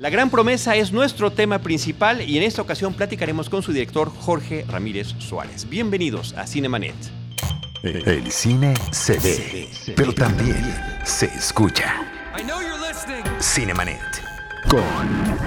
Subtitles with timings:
[0.00, 4.10] La gran promesa es nuestro tema principal y en esta ocasión platicaremos con su director
[4.10, 5.68] Jorge Ramírez Suárez.
[5.68, 6.94] Bienvenidos a Cinemanet.
[7.82, 10.56] El cine se ve, pero también
[11.04, 11.96] se escucha.
[13.42, 14.00] Cinemanet.
[14.70, 14.82] Con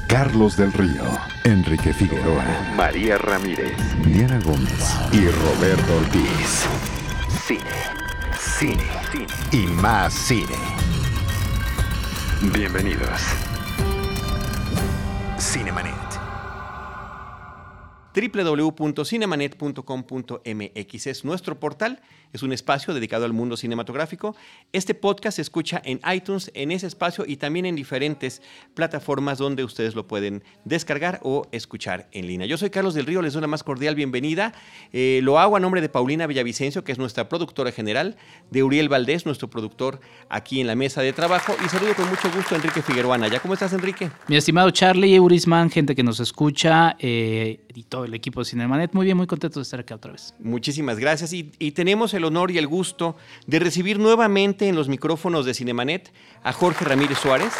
[0.07, 1.03] Carlos del Río,
[1.45, 2.45] Enrique Figueroa,
[2.77, 3.75] María Ramírez,
[4.05, 6.67] Diana Gómez y Roberto Ortiz.
[7.47, 7.59] Cine,
[8.59, 10.57] cine, cine y más cine.
[12.53, 13.19] Bienvenidos.
[15.39, 16.12] Cinemanet
[18.13, 21.99] www.cinemanet.com.mx es nuestro portal,
[22.33, 24.35] es un espacio dedicado al mundo cinematográfico.
[24.71, 28.41] Este podcast se escucha en iTunes, en ese espacio y también en diferentes
[28.73, 32.47] plataformas donde ustedes lo pueden descargar o escuchar en línea.
[32.47, 34.53] Yo soy Carlos del Río, les doy la más cordial bienvenida.
[34.91, 38.17] Eh, lo hago a nombre de Paulina Villavicencio, que es nuestra productora general,
[38.49, 42.29] de Uriel Valdés, nuestro productor aquí en la mesa de trabajo, y saludo con mucho
[42.35, 43.13] gusto a Enrique Figueroa.
[43.27, 44.09] ¿Ya cómo estás, Enrique?
[44.27, 47.59] Mi estimado Charlie, Urisman, gente que nos escucha, eh,
[48.05, 48.93] el equipo de Cinemanet.
[48.93, 50.33] Muy bien, muy contento de estar acá otra vez.
[50.39, 53.15] Muchísimas gracias y, tenemos el honor y el gusto
[53.47, 56.11] de recibir nuevamente en los micrófonos de Cinemanet
[56.43, 57.53] a Jorge Ramírez Suárez.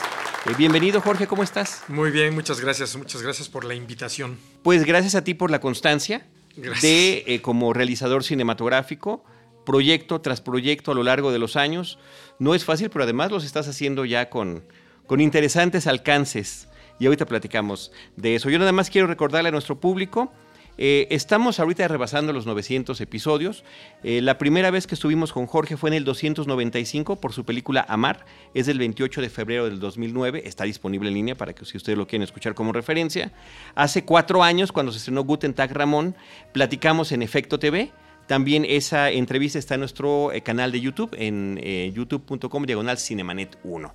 [0.45, 1.83] Eh, bienvenido Jorge, ¿cómo estás?
[1.87, 4.37] Muy bien, muchas gracias, muchas gracias por la invitación.
[4.61, 9.23] Pues gracias a ti por la constancia de eh, como realizador cinematográfico
[9.65, 11.97] proyecto tras proyecto a lo largo de los años.
[12.39, 14.63] No es fácil, pero además los estás haciendo ya con,
[15.07, 16.67] con interesantes alcances
[16.99, 18.49] y ahorita platicamos de eso.
[18.49, 20.31] Yo nada más quiero recordarle a nuestro público,
[20.77, 23.63] eh, estamos ahorita rebasando los 900 episodios.
[24.03, 27.85] Eh, la primera vez que estuvimos con Jorge fue en el 295 por su película
[27.87, 28.25] Amar.
[28.53, 30.43] Es del 28 de febrero del 2009.
[30.45, 33.31] Está disponible en línea para que si ustedes lo quieren escuchar como referencia.
[33.75, 36.15] Hace cuatro años, cuando se estrenó Guten Tag Ramón,
[36.51, 37.91] platicamos en Efecto TV.
[38.27, 41.59] También esa entrevista está en nuestro eh, canal de YouTube, en
[41.93, 43.93] youtube.com diagonal Cinemanet 1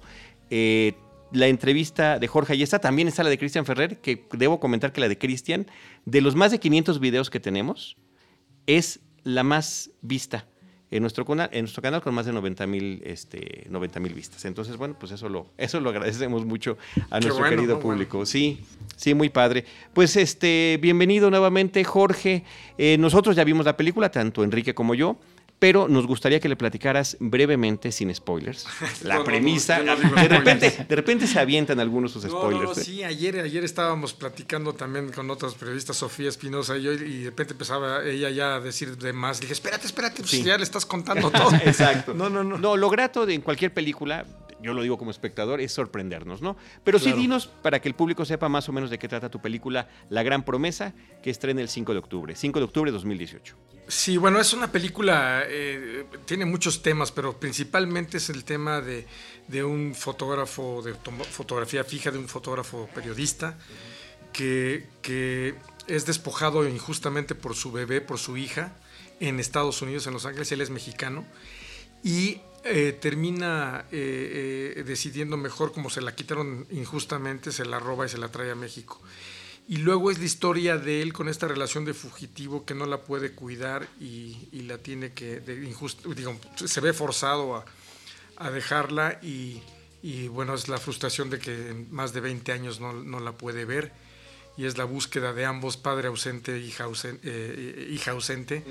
[1.33, 4.93] la entrevista de Jorge y esta también está la de Cristian Ferrer, que debo comentar
[4.93, 5.67] que la de Cristian,
[6.05, 7.97] de los más de 500 videos que tenemos,
[8.67, 10.47] es la más vista
[10.91, 13.69] en nuestro, canal, en nuestro canal con más de 90 mil este,
[14.15, 14.45] vistas.
[14.47, 16.79] Entonces, bueno, pues eso lo, eso lo agradecemos mucho
[17.11, 18.25] a nuestro querido público.
[18.25, 18.61] Sí,
[18.97, 19.65] sí, muy padre.
[19.93, 22.45] Pues este, bienvenido nuevamente, Jorge.
[22.79, 25.19] Eh, nosotros ya vimos la película, tanto Enrique como yo
[25.59, 28.67] pero nos gustaría que le platicaras brevemente, sin spoilers,
[29.03, 29.81] la premisa.
[29.81, 32.79] de, repente, de repente se avientan algunos sus spoilers.
[32.79, 32.85] ¿eh?
[32.85, 37.31] Sí, ayer, ayer estábamos platicando también con otras periodistas, Sofía Espinosa y yo, y de
[37.31, 39.41] repente empezaba ella ya a decir de más.
[39.41, 41.53] Dije, espérate, espérate, pues ya le estás contando todo.
[41.65, 42.15] Exacto.
[42.15, 42.59] No, no, no.
[42.59, 44.25] No, lo grato de en cualquier película,
[44.61, 46.57] yo lo digo como espectador, es sorprendernos, ¿no?
[46.85, 49.41] Pero sí dinos para que el público sepa más o menos de qué trata tu
[49.41, 53.57] película La Gran Promesa, que estrena el 5 de octubre, 5 de octubre de 2018.
[53.89, 59.07] Sí, bueno, es una película, eh, tiene muchos temas, pero principalmente es el tema de,
[59.65, 60.95] un fotógrafo, de
[61.31, 63.59] fotografía fija, de un fotógrafo periodista,
[64.33, 64.87] que,
[65.87, 68.77] es despojado injustamente por su bebé, por su hija,
[69.21, 71.25] en Estados Unidos, en Los Ángeles, él es mexicano,
[72.05, 78.11] y eh, termina eh, decidiendo mejor, como se la quitaron injustamente, se la roba y
[78.11, 79.01] se la trae a México.
[79.69, 83.03] Y luego es la historia de él con esta relación de fugitivo que no la
[83.03, 87.63] puede cuidar y, la tiene que, de digo, se ve forzado
[88.39, 89.61] a, dejarla y,
[90.29, 93.93] bueno, es la frustración de que más de 20 años no, la puede ver
[94.57, 98.65] y es la búsqueda de ambos, padre ausente, hija ausente, eh, hija ausente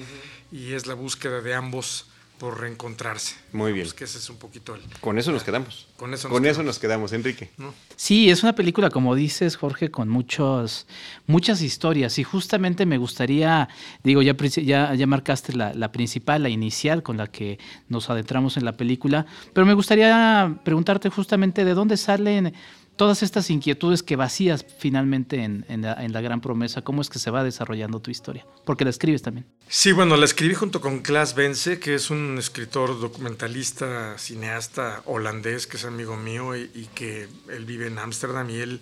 [0.51, 3.35] y es la búsqueda de ambos por reencontrarse.
[3.51, 3.85] Muy bien.
[3.85, 4.81] Pues que ese es un poquito el...
[5.01, 5.87] Con eso nos quedamos.
[5.97, 6.57] Con eso nos, con quedamos.
[6.57, 7.49] Eso nos quedamos, Enrique.
[7.95, 10.87] Sí, es una película, como dices, Jorge, con muchos,
[11.25, 12.19] muchas historias.
[12.19, 13.69] Y justamente me gustaría,
[14.03, 17.59] digo, ya, ya, ya marcaste la, la, principal, la inicial, con la que
[17.89, 19.25] nos adentramos en la película.
[19.53, 22.53] Pero me gustaría preguntarte justamente de dónde salen
[22.97, 27.43] todas estas inquietudes que vacías finalmente en, la, gran promesa, ¿cómo es que se va
[27.43, 28.45] desarrollando tu historia?
[28.65, 29.45] Porque la escribes también.
[29.69, 35.67] Sí, bueno, la escribí junto con Klaas Bense, que es un escritor, documentalista, cineasta holandés,
[35.67, 38.81] que es amigo mío y, que él vive en Ámsterdam y él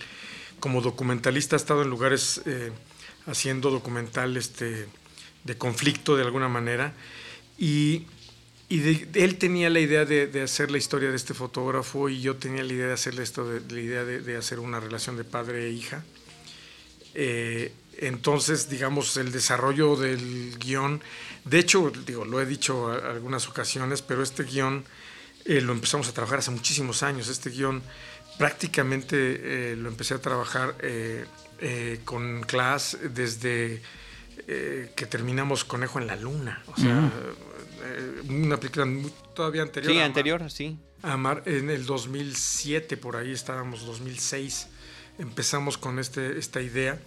[0.59, 2.71] como documentalista ha estado en lugares eh,
[3.27, 4.87] haciendo documental este,
[5.43, 6.93] de conflicto de alguna manera.
[7.57, 8.05] Y
[8.67, 12.63] y él tenía la idea de, hacer la historia de este fotógrafo y yo tenía
[12.63, 15.69] la idea de hacerle esto, de, la idea de, hacer una relación de padre e
[15.69, 16.03] hija.
[17.13, 21.01] Eh, entonces, digamos, el desarrollo del guion,
[21.45, 24.83] de hecho, digo, lo he dicho algunas ocasiones, pero este guion
[25.45, 27.27] eh, lo empezamos a trabajar hace muchísimos años.
[27.27, 27.83] Este guion
[28.39, 30.75] prácticamente eh, lo empecé a trabajar
[32.03, 33.81] con Class desde
[34.47, 36.63] que terminamos Conejo en la Luna.
[36.65, 37.11] O sea,
[37.83, 38.87] eh, una película
[39.33, 39.93] todavía anterior.
[39.93, 40.77] Sí, anterior, sí.
[41.01, 44.67] Amar, en el 2007, por ahí estábamos, 2006.
[45.19, 46.99] empezamos con este, esta idea.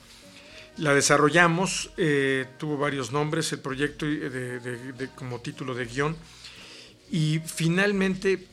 [0.77, 6.17] La desarrollamos, eh, tuvo varios nombres el proyecto de, como título de guion
[7.11, 8.47] y finalmente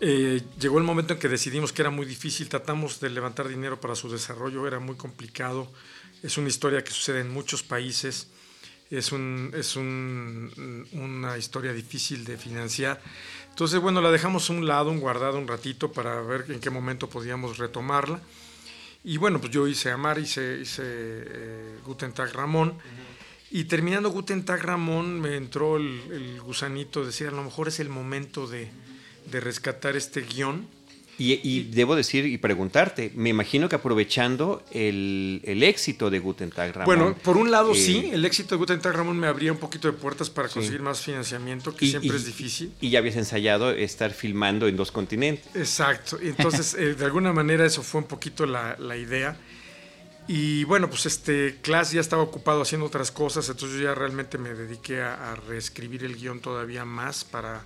[0.00, 3.78] eh, llegó el momento en que decidimos que era muy difícil, tratamos de levantar dinero
[3.78, 5.70] para su desarrollo, era muy complicado,
[6.22, 8.28] es una historia que sucede en muchos países,
[8.90, 13.00] es, un, es una historia difícil de financiar.
[13.50, 17.08] Entonces, bueno, la dejamos un lado, un guardado un ratito para ver en qué momento
[17.08, 18.20] podíamos retomarla.
[19.04, 22.74] Y bueno, pues yo hice Amar, hice, hice eh, Guten Tag Ramón.
[23.50, 27.80] Y terminando Guten Tag Ramón, me entró el, gusanito de decir, a lo mejor es
[27.80, 28.70] el momento de,
[29.30, 30.77] de rescatar este guion
[31.20, 36.86] y, debo decir y preguntarte, me imagino que aprovechando el, éxito de Guten Tag Ramón.
[36.86, 39.58] Bueno, por un lado sí, eh, el éxito de Guten Tag Ramón me abría un
[39.58, 42.72] poquito de puertas para conseguir más financiamiento, que siempre es difícil.
[42.80, 45.44] Y ya habías ensayado estar filmando en dos continentes.
[45.56, 49.36] Exacto, entonces eh, de alguna manera eso fue un poquito la, idea.
[50.28, 54.38] Y bueno, pues este Class ya estaba ocupado haciendo otras cosas, entonces yo ya realmente
[54.38, 57.64] me dediqué a reescribir el guion todavía más para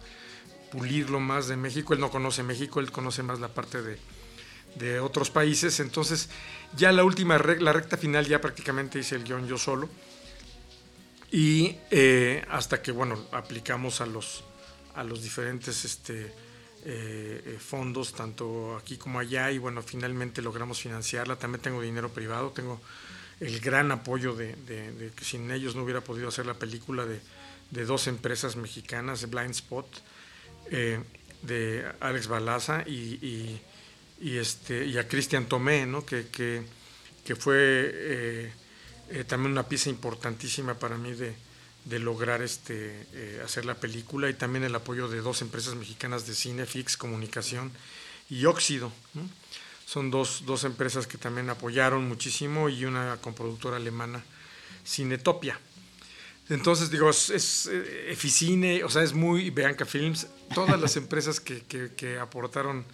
[0.73, 1.93] pulirlo más de México.
[1.93, 5.79] Él no conoce México, él conoce más la parte de, otros países.
[5.81, 6.31] Entonces,
[6.75, 9.89] ya la última, la recta final, ya prácticamente hice el guion yo solo.
[11.31, 14.45] Y eh, hasta que, bueno, aplicamos a los,
[14.95, 20.81] a los diferentes este, eh, eh, fondos, tanto aquí como allá, y bueno, finalmente logramos
[20.81, 21.37] financiarla.
[21.37, 22.81] También tengo dinero privado, tengo
[23.41, 24.55] el gran apoyo de,
[25.15, 27.21] que sin ellos no hubiera podido hacer la película de,
[27.71, 29.87] de dos empresas mexicanas, Blind Spot
[30.75, 30.99] eh,
[31.43, 33.61] de Alex Balaza y,
[34.23, 36.07] este, y a Cristian Tomé, ¿no?
[36.07, 38.53] que, que, fue eh,
[39.11, 41.35] eh, también una pieza importantísima para mí de,
[41.99, 43.07] lograr este,
[43.45, 47.71] hacer la película y también el apoyo de dos empresas mexicanas de cine, Fix Comunicación
[48.31, 48.91] y Óxido.
[49.85, 54.25] Son dos, dos, empresas que también apoyaron muchísimo y una comproductora alemana,
[54.87, 55.61] Cinetopia.
[56.49, 61.41] Entonces, digo, es, es eh, Eficine, o sea, es muy Beanca Films, todas las empresas
[61.41, 62.85] que, que, aportaron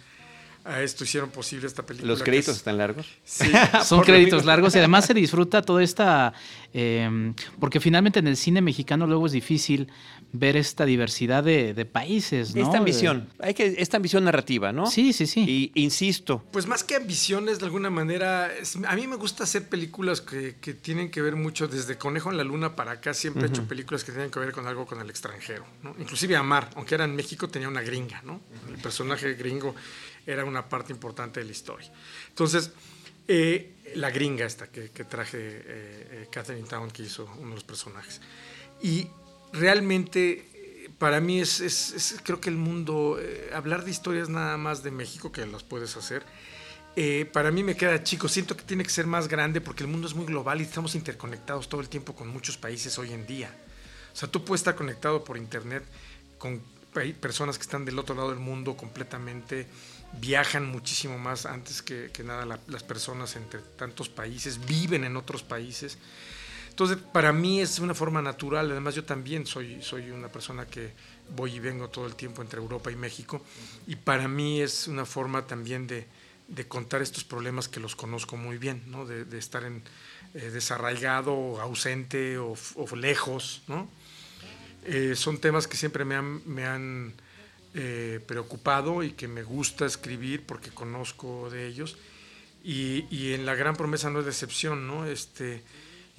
[0.63, 2.11] a esto hicieron posible esta película.
[2.11, 3.07] ¿Los créditos están largos?
[3.23, 3.51] Sí,
[3.85, 6.33] son créditos largos y además se disfruta toda esta...
[6.73, 9.89] Em, porque finalmente en el cine mexicano luego es difícil
[10.31, 12.63] ver esta diversidad de, países, ¿no?
[12.63, 14.85] Esta ambición, hay que, esta ambición narrativa, ¿no?
[14.85, 15.71] Sí, sí, sí.
[15.75, 16.43] Y insisto.
[16.51, 18.51] Pues más que ambiciones, de alguna manera,
[18.87, 22.43] a mí me gusta hacer películas que, tienen que ver mucho, desde Conejo en la
[22.43, 25.09] Luna para acá, siempre he hecho películas que tienen que ver con algo con el
[25.09, 25.95] extranjero, ¿no?
[25.99, 28.41] Inclusive Amar, aunque era en México, tenía una gringa, ¿no?
[28.69, 29.73] El personaje gringo
[30.31, 31.91] era una parte importante de la historia.
[32.29, 32.71] Entonces,
[33.27, 37.63] eh, la gringa esta que, traje eh, eh, Catherine Town, que hizo uno de los
[37.63, 38.21] personajes.
[38.81, 39.07] Y
[39.51, 40.49] realmente
[40.99, 45.31] para mí es, creo que el mundo, eh, hablar de historias nada más de México,
[45.31, 46.23] que las puedes hacer,
[46.95, 49.89] eh, para mí me queda chico, siento que tiene que ser más grande porque el
[49.89, 53.25] mundo es muy global y estamos interconectados todo el tiempo con muchos países hoy en
[53.25, 53.55] día.
[54.11, 55.83] O sea, tú puedes estar conectado por internet
[56.37, 56.61] con
[57.21, 59.67] personas que están del otro lado del mundo completamente,
[60.13, 65.97] viajan muchísimo más antes que, nada las personas entre tantos países, viven en otros países.
[66.69, 68.71] Entonces, para mí es una forma natural.
[68.71, 70.93] Además, yo también soy, soy una persona que
[71.35, 73.43] voy y vengo todo el tiempo entre Europa y México.
[73.85, 76.07] Y para mí es una forma también de,
[76.69, 79.05] contar estos problemas que los conozco muy bien, ¿no?
[79.05, 79.83] de, estar en,
[80.33, 82.55] eh, desarraigado, ausente o,
[82.95, 83.61] lejos.
[83.67, 83.89] ¿no?
[84.85, 87.13] Eh, son temas que siempre me han, me han
[87.75, 91.97] eh, preocupado y que me gusta escribir porque conozco de ellos.
[92.63, 95.05] Y, y en La Gran Promesa no es decepción, ¿no?
[95.05, 95.63] Este,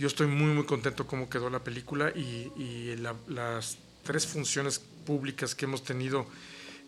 [0.01, 2.97] yo estoy muy, muy contento cómo quedó la película y,
[3.29, 6.27] las tres funciones públicas que hemos tenido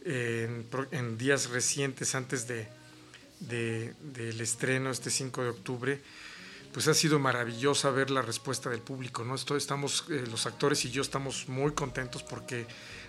[0.06, 2.68] en, días recientes antes de,
[3.38, 6.00] del estreno, este 5 de octubre,
[6.72, 9.34] pues ha sido maravillosa ver la respuesta del público, ¿no?
[9.34, 12.66] estamos, eh, los actores y yo estamos muy contentos porque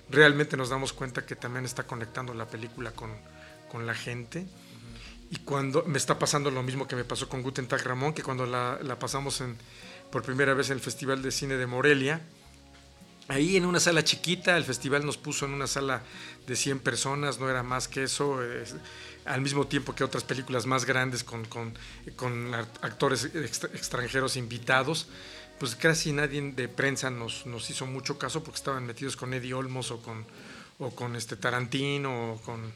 [0.09, 3.11] realmente nos damos cuenta que también está conectando la película con,
[3.71, 4.45] con la gente.
[5.31, 8.21] Y cuando me está pasando lo mismo que me pasó con Guten Tag Ramón, que
[8.21, 9.41] cuando la, la pasamos
[10.11, 12.21] por primera vez en el Festival de Cine de Morelia.
[13.29, 16.03] Ahí en una sala chiquita, el festival nos puso en una sala
[16.45, 18.39] de 100 personas, no era más que eso,
[19.25, 21.73] al mismo tiempo que otras películas más grandes con, con,
[22.15, 25.07] con actores extranjeros invitados,
[25.59, 29.53] pues casi nadie de prensa nos, nos hizo mucho caso porque estaban metidos con Eddie
[29.53, 30.25] Olmos o con,
[30.79, 32.73] o con este Tarantino o con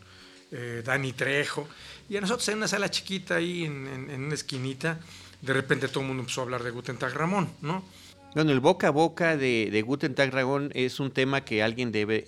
[0.52, 1.68] eh, Dani Trejo.
[2.10, 5.00] Y a nosotros en una sala chiquita ahí en, en una esquinita,
[5.42, 7.84] de repente todo el mundo empezó a hablar de Guten Tag Ramón, ¿no?
[8.38, 11.92] Bueno, el boca a boca de, de Guten Tag Ramón es un tema que alguien
[11.92, 12.24] debe,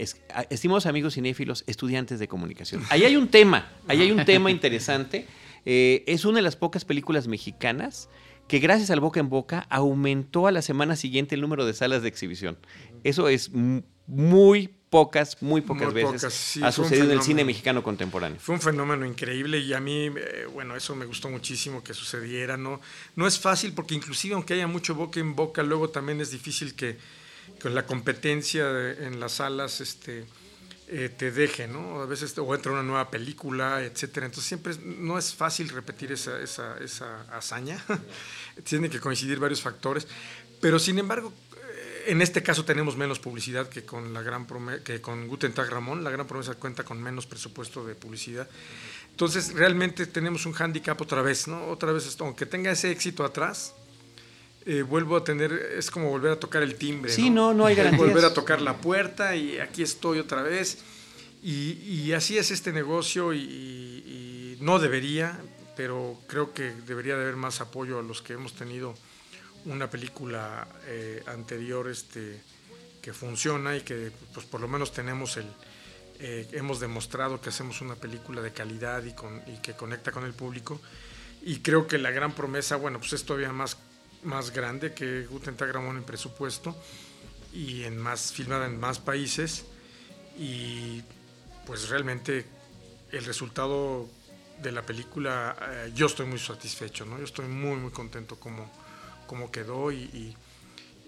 [0.50, 2.82] estimados amigos cinéfilos, estudiantes de comunicación.
[2.90, 5.28] Ahí hay un tema, ahí hay un tema interesante
[5.66, 8.10] Eh, es una de las pocas películas mexicanas
[8.48, 12.02] que gracias al boca en boca aumentó a la semana siguiente el número de salas
[12.02, 12.58] de exhibición.
[13.04, 13.52] Eso es
[14.08, 18.40] muy pocas, muy pocas veces ha sucedido en el cine mexicano contemporáneo.
[18.40, 22.58] Fue un fenómeno increíble y a mí, eh, bueno, eso me gustó muchísimo que sucediera.
[22.58, 22.82] No,
[23.16, 26.76] no es fácil porque inclusive aunque haya mucho boca en boca, luego también es difícil
[26.76, 26.98] que
[27.62, 30.26] con la competencia en las salas este,
[30.88, 32.02] eh, te deje, ¿no?
[32.02, 34.26] A veces o entra una nueva película, etcétera.
[34.26, 37.84] Entonces siempre no es fácil repetir esa, esa, esa hazaña.
[38.64, 40.08] Tienen que coincidir varios factores.
[40.62, 41.32] Pero sin embargo,
[42.08, 44.46] en este caso tenemos menos publicidad que con la gran
[44.84, 46.04] que con Guten Tag Ramón.
[46.04, 48.48] La gran promesa cuenta con menos presupuesto de publicidad.
[49.12, 51.68] Entonces, realmente tenemos un hándicap otra vez, ¿no?
[51.68, 53.74] Otra vez, aunque tenga ese éxito atrás,
[54.66, 57.12] eh, vuelvo a tener, es como volver a tocar el timbre.
[57.12, 58.08] Sí, no, no, hay garantías.
[58.08, 60.80] Volver a tocar la puerta y aquí estoy otra vez.
[61.42, 65.40] Y, así es este negocio y, y, no debería,
[65.78, 68.94] pero creo que debería de haber más apoyo a los que hemos tenido
[69.66, 72.42] una película eh, anterior este,
[73.02, 75.48] que funciona y que pues por lo menos tenemos el,
[76.22, 80.26] eh, hemos demostrado que hacemos una película de calidad y, con, y, que conecta con
[80.26, 80.82] el público.
[81.42, 83.78] Y creo que la gran promesa, bueno, pues es todavía más,
[84.24, 86.76] más grande que Guten Tag Ramón en presupuesto
[87.54, 89.66] y en más, filmada en más países.
[90.38, 91.02] Y
[91.66, 92.46] pues realmente
[93.14, 94.10] el resultado
[94.62, 97.18] de la película, eh, yo estoy muy satisfecho, ¿no?
[97.18, 98.70] Yo estoy muy, muy contento como
[99.30, 100.36] cómo quedó y,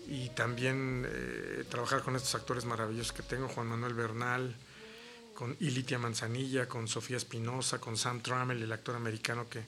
[0.08, 4.56] y, también eh, trabajar con estos actores maravillosos que tengo, Juan Manuel Bernal,
[5.34, 9.64] con Ilitia Manzanilla, con Sofía Espinosa, con Sam Trammell, el actor americano que,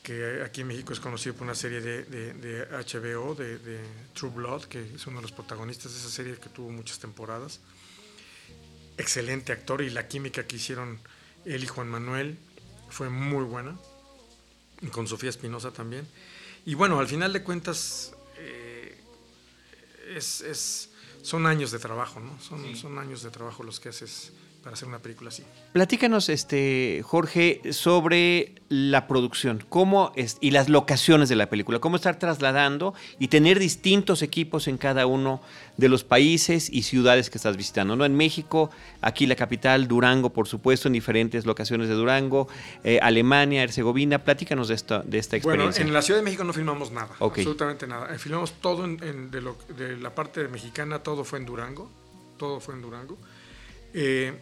[0.00, 3.80] que aquí en México es conocido por una serie de, HBO, de,
[4.14, 7.58] True Blood, que es uno de los protagonistas de esa serie que tuvo muchas temporadas.
[8.96, 11.00] Excelente actor y la química que hicieron
[11.44, 12.38] él y Juan Manuel
[12.90, 13.76] fue muy buena,
[14.92, 16.06] con Sofía Espinosa también.
[16.66, 19.00] Y bueno, al final de cuentas, eh,
[20.16, 20.90] es,
[21.22, 22.38] son años de trabajo, ¿no?
[22.40, 24.32] Son, son años de trabajo los que haces
[24.62, 25.44] para hacer una película así.
[25.72, 31.96] Platícanos, este, Jorge, sobre la producción cómo es, y las locaciones de la película, cómo
[31.96, 35.40] estar trasladando y tener distintos equipos en cada uno
[35.76, 37.94] de los países y ciudades que estás visitando.
[37.96, 38.04] ¿no?
[38.04, 38.70] En México,
[39.02, 42.48] aquí la capital, Durango, por supuesto, en diferentes locaciones de Durango,
[42.82, 44.24] eh, Alemania, Herzegovina.
[44.24, 45.82] Platícanos de, esta, de esta experiencia.
[45.82, 48.14] Bueno, en la Ciudad de México no filmamos nada, absolutamente nada.
[48.14, 49.42] Eh, filmamos todo en, de,
[49.76, 51.90] de, la parte mexicana, todo fue en Durango,
[52.36, 53.16] todo fue en Durango.
[53.98, 54.34] Eh,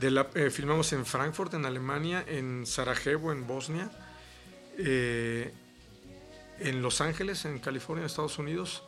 [0.00, 3.90] eh, filmamos en Frankfurt, en Alemania, en Sarajevo, en Bosnia,
[4.76, 5.50] eh,
[6.60, 8.82] en Los Ángeles, en California, en Estados Unidos.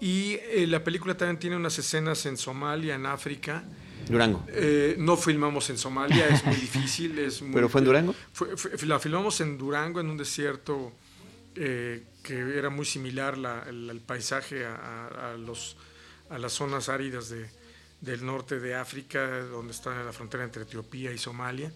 [0.00, 3.64] Y eh, la película también tiene unas escenas en Somalia, en África.
[4.08, 4.44] Durango.
[4.98, 7.18] no filmamos en Somalia, es muy difícil.
[7.18, 8.14] Es ¿Pero fue en Durango?
[8.86, 10.92] la filmamos en Durango, en un desierto
[11.54, 13.34] que era muy similar
[13.66, 15.76] el, paisaje a, los,
[16.28, 17.48] a las zonas áridas de,
[18.04, 21.72] del norte de África, donde está la frontera entre Etiopía y Somalia,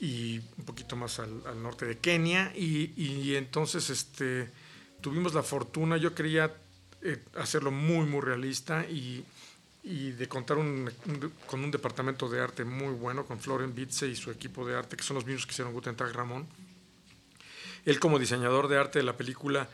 [0.00, 2.52] y, un poquito más al, norte de Kenia.
[2.56, 4.50] Y, entonces este,
[5.00, 6.52] tuvimos la fortuna, yo quería
[7.02, 9.24] eh, hacerlo muy, muy realista y,
[9.84, 10.56] de contar
[11.46, 14.96] con un departamento de arte muy bueno, con Floren Bitze y su equipo de arte,
[14.96, 16.44] que son los mismos que hicieron Guten Tag Ramón.
[17.84, 19.68] Él como diseñador de arte de la película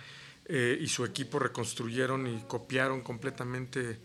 [0.44, 3.98] eh, y su equipo reconstruyeron y copiaron completamente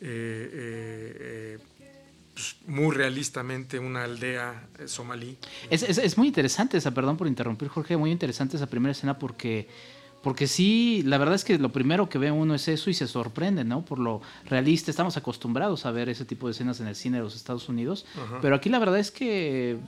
[0.00, 1.58] eh, eh, eh,
[2.32, 5.36] pues, muy realistamente una aldea somalí.
[5.70, 9.68] Es, muy interesante esa, perdón por interrumpir Jorge, muy interesante esa primera escena porque...
[10.20, 13.06] Porque sí, la verdad es que lo primero que ve uno es eso y se
[13.06, 13.84] sorprende, ¿no?
[13.84, 14.90] Por lo realista.
[14.90, 18.04] Estamos acostumbrados a ver ese tipo de escenas en el cine de los Estados Unidos.
[18.42, 19.78] Pero aquí la verdad es que,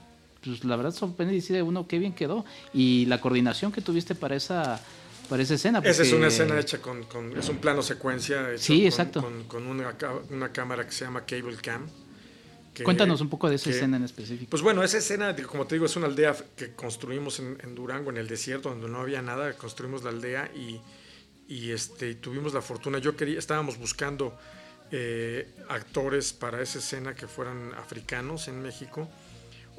[0.41, 2.45] pues la verdad sorprende y dice uno qué bien quedó.
[2.73, 4.81] Y la coordinación que tuviste para esa
[5.31, 5.79] para esa escena.
[5.81, 7.05] Esa es una escena hecha con,
[7.37, 8.49] es un plano secuencia.
[8.57, 9.21] sí, exacto.
[9.47, 9.95] Con, una,
[10.29, 11.87] una, cámara que se llama Cable Cam.
[12.83, 14.49] Cuéntanos un poco de esa escena en específico.
[14.49, 18.17] Pues bueno, esa escena, como te digo, es una aldea que construimos en, Durango, en
[18.17, 19.53] el desierto, donde no había nada.
[19.53, 20.81] Construimos la aldea y,
[21.47, 22.97] y este, tuvimos la fortuna.
[22.97, 24.37] Yo quería, estábamos buscando
[24.91, 29.09] eh, actores para esa escena que fueran africanos en México.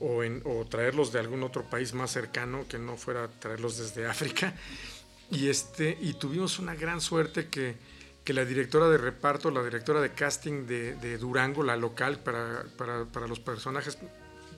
[0.01, 4.07] O, en, o traerlos de algún otro país más cercano que no fuera traerlos desde
[4.07, 4.55] África.
[5.33, 7.77] Y, este, y tuvimos una gran suerte que,
[8.25, 12.65] que la directora de reparto, la directora de casting de, de Durango, la local para,
[12.77, 13.99] para, para, los personajes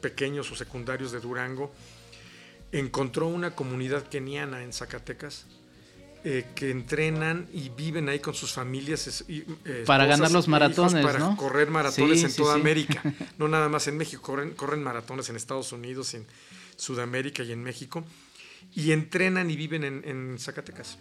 [0.00, 1.72] pequeños o secundarios de Durango,
[2.72, 5.46] encontró una comunidad keniana en Zacatecas
[6.26, 9.24] eh, que entrenan y viven ahí con sus familias.
[9.28, 13.02] Eh, para ganar los maratones, para correr maratones en toda América,
[13.38, 16.26] no nada más en México, corren, corren maratones en Estados Unidos, en
[16.76, 18.04] Sudamérica y en México,
[18.74, 20.98] y entrenan y viven en, Zacatecas.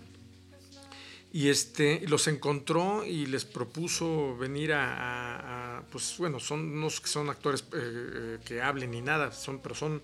[1.32, 7.62] Y este, los encontró y les propuso venir a, pues bueno, son que son actores
[7.62, 10.03] eh, eh, que hablen ni nada, son, pero son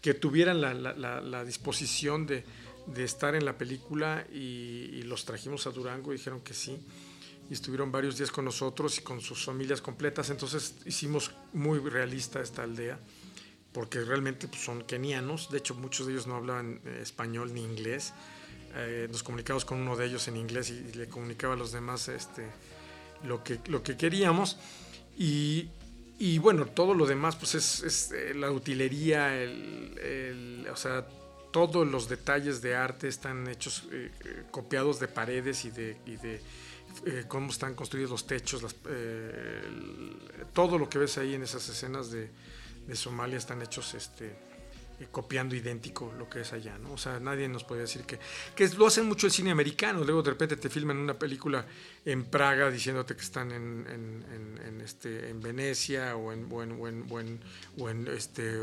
[0.00, 2.44] que tuvieran la, disposición de,
[2.96, 6.78] estar en la película y, los trajimos a Durango y dijeron que sí.
[7.50, 10.30] Y estuvieron varios días con nosotros y con sus familias completas.
[10.30, 12.98] Entonces hicimos muy realista esta aldea
[13.74, 17.62] porque realmente pues, son kenianos, de hecho muchos de ellos no hablaban eh, español ni
[17.62, 18.14] inglés,
[18.76, 22.08] eh, nos comunicamos con uno de ellos en inglés y, le comunicaba a los demás
[22.08, 22.46] este,
[23.24, 24.58] lo, que, lo que queríamos.
[25.18, 25.68] Y,
[26.18, 31.06] y bueno, todo lo demás pues es, eh, la utilería, el, o sea,
[31.52, 33.88] todos los detalles de arte están hechos,
[34.50, 36.40] copiados de paredes y de, y de
[37.28, 38.74] cómo están construidos los techos, las,
[40.52, 42.28] todo lo que ves ahí en esas escenas de
[42.86, 44.36] de Somalia están hechos este,
[45.00, 46.92] eh, copiando idéntico lo que es allá, ¿no?
[46.92, 48.20] O sea, nadie nos puede decir que,
[48.54, 51.66] que lo hacen mucho el cine americano, luego de repente te filman una película
[52.04, 57.40] en Praga diciéndote que están en, en, este, en Venecia o en, o en,
[57.76, 58.56] o en, este,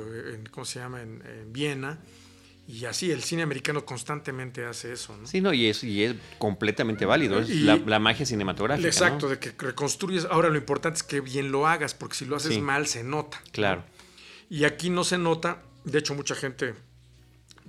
[0.51, 1.01] ¿cómo se llama?
[1.01, 1.99] En, Viena.
[2.65, 5.27] Y así, el cine americano constantemente hace eso, ¿no?
[5.27, 8.87] Sí, no, y es, y es completamente válido, es la, magia cinematográfica.
[8.87, 10.25] Exacto, de que reconstruyes.
[10.31, 13.41] Ahora, lo importante es que bien lo hagas, porque si lo haces mal, se nota.
[13.51, 13.83] Claro.
[14.51, 16.75] Y aquí no se nota, de hecho mucha gente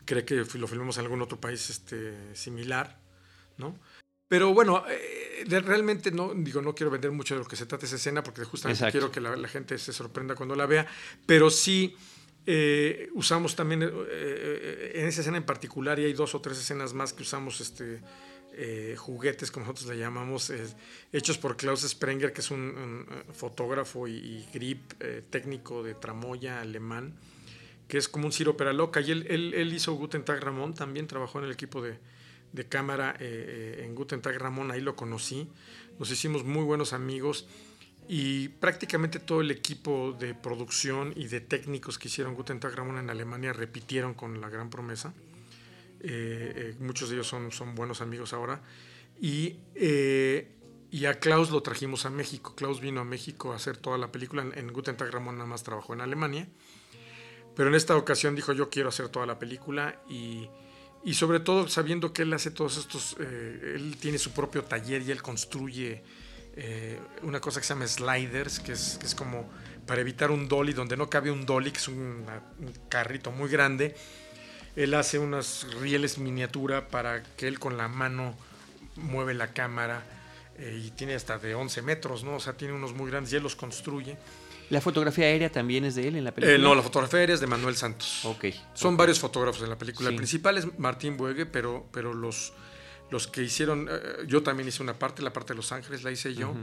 [0.04, 2.98] cree que lo filmamos en algún otro país este, similar,
[3.56, 3.78] ¿no?
[4.26, 7.86] Pero bueno, eh, realmente no, digo, no quiero vender mucho de lo que se trata
[7.86, 10.84] esa escena porque justamente quiero que la, gente se sorprenda cuando la vea,
[11.24, 11.94] pero sí
[12.46, 16.94] eh, usamos también, eh, en esa escena en particular, y hay dos o tres escenas
[16.94, 18.00] más que usamos este,
[18.54, 20.52] eh, juguetes, como nosotros le llamamos,
[21.12, 27.14] hechos por Klaus Sprenger, que es un, fotógrafo y, grip eh, técnico de tramoya alemán,
[27.88, 29.00] que es como un Ciro Loca.
[29.00, 31.98] Y él, él, hizo Guten Tag Ramón, también trabajó en el equipo de,
[32.52, 35.48] de cámara eh, en Guten Tag Ramón, ahí lo conocí.
[35.98, 37.46] Nos hicimos muy buenos amigos
[38.08, 42.98] y prácticamente todo el equipo de producción y de técnicos que hicieron Guten Tag Ramón
[42.98, 45.14] en Alemania repitieron con la gran promesa.
[46.04, 48.60] Eh, eh, muchos de ellos son, son buenos amigos ahora.
[49.20, 50.56] Y, eh,
[50.90, 52.54] y, a Klaus lo trajimos a México.
[52.56, 54.42] Klaus vino a México a hacer toda la película.
[54.42, 56.48] En, Guten Tag Ramón nada más trabajó en Alemania.
[57.54, 60.48] Pero en esta ocasión dijo yo quiero hacer toda la película y,
[61.04, 65.10] y sobre todo sabiendo que él hace todos estos, él tiene su propio taller y
[65.10, 66.02] él construye
[67.22, 69.50] una cosa que se llama sliders, que es, que es como
[69.86, 72.24] para evitar un dolly, donde no cabe un dolly, que es un
[72.88, 73.94] carrito muy grande,
[74.76, 78.34] él hace unas rieles miniatura para que él con la mano
[78.96, 80.02] mueve la cámara
[80.58, 82.36] eh, y tiene hasta de 11 metros, ¿no?
[82.36, 84.16] O sea, tiene unos muy grandes y él los construye.
[84.70, 86.56] ¿La fotografía aérea también es de él en la película?
[86.56, 88.24] Eh, no, la fotografía aérea es de Manuel Santos.
[88.24, 88.46] Ok.
[88.74, 90.08] Son varios fotógrafos en la película.
[90.08, 92.54] El principal es Martín Buegue, pero, pero los,
[93.10, 96.10] los que hicieron, eh, yo también hice una parte, la parte de Los Ángeles la
[96.10, 96.54] hice yo.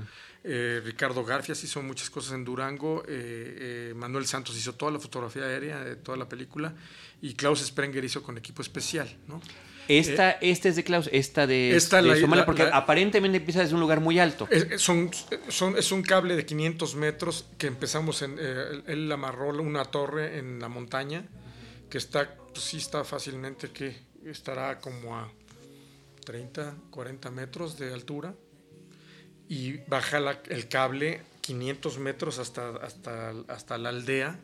[0.43, 3.03] Eh, Ricardo Garfias hizo muchas cosas en Durango.
[3.07, 6.73] Eh, Manuel Santos hizo toda la fotografía aérea de toda la película.
[7.21, 9.41] Y Klaus Sprenger hizo con equipo especial, ¿no?
[9.87, 13.99] Esta, esta es de Klaus, esta de, esta Somalia, porque aparentemente empieza desde un lugar
[13.99, 14.47] muy alto.
[14.51, 15.09] Es, son,
[15.47, 18.37] son, es un cable de 500 metros que empezamos en.
[18.37, 21.25] él amarró una torre en la montaña
[21.89, 25.31] que está, pues sí está fácilmente que estará como a
[26.23, 28.35] 30, 40 metros de altura
[29.49, 34.39] y baja el cable 500 metros hasta, hasta, hasta la aldea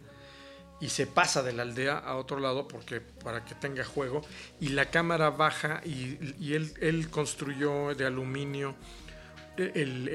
[0.81, 4.23] y se pasa de la aldea a otro lado porque para que tenga juego
[4.59, 8.75] y la cámara baja y, él, él, construyó de aluminio
[9.57, 10.09] el,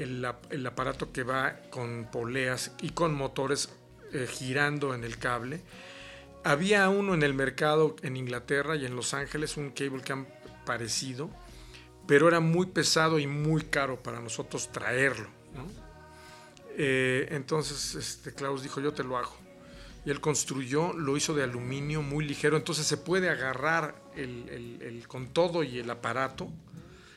[0.49, 3.69] el, aparato que va con poleas y con motores
[4.13, 5.61] eh, girando en el cable.
[6.43, 10.27] Había uno en el mercado en Inglaterra y en Los Ángeles, un cable cam
[10.65, 11.29] parecido,
[12.07, 15.27] pero era muy pesado y muy caro para nosotros traerlo.
[16.77, 19.35] Eh, entonces este, Klaus dijo, yo te lo hago.
[20.05, 25.27] Y él construyó, lo hizo de aluminio muy ligero, entonces se puede agarrar el, con
[25.27, 26.49] todo y el aparato,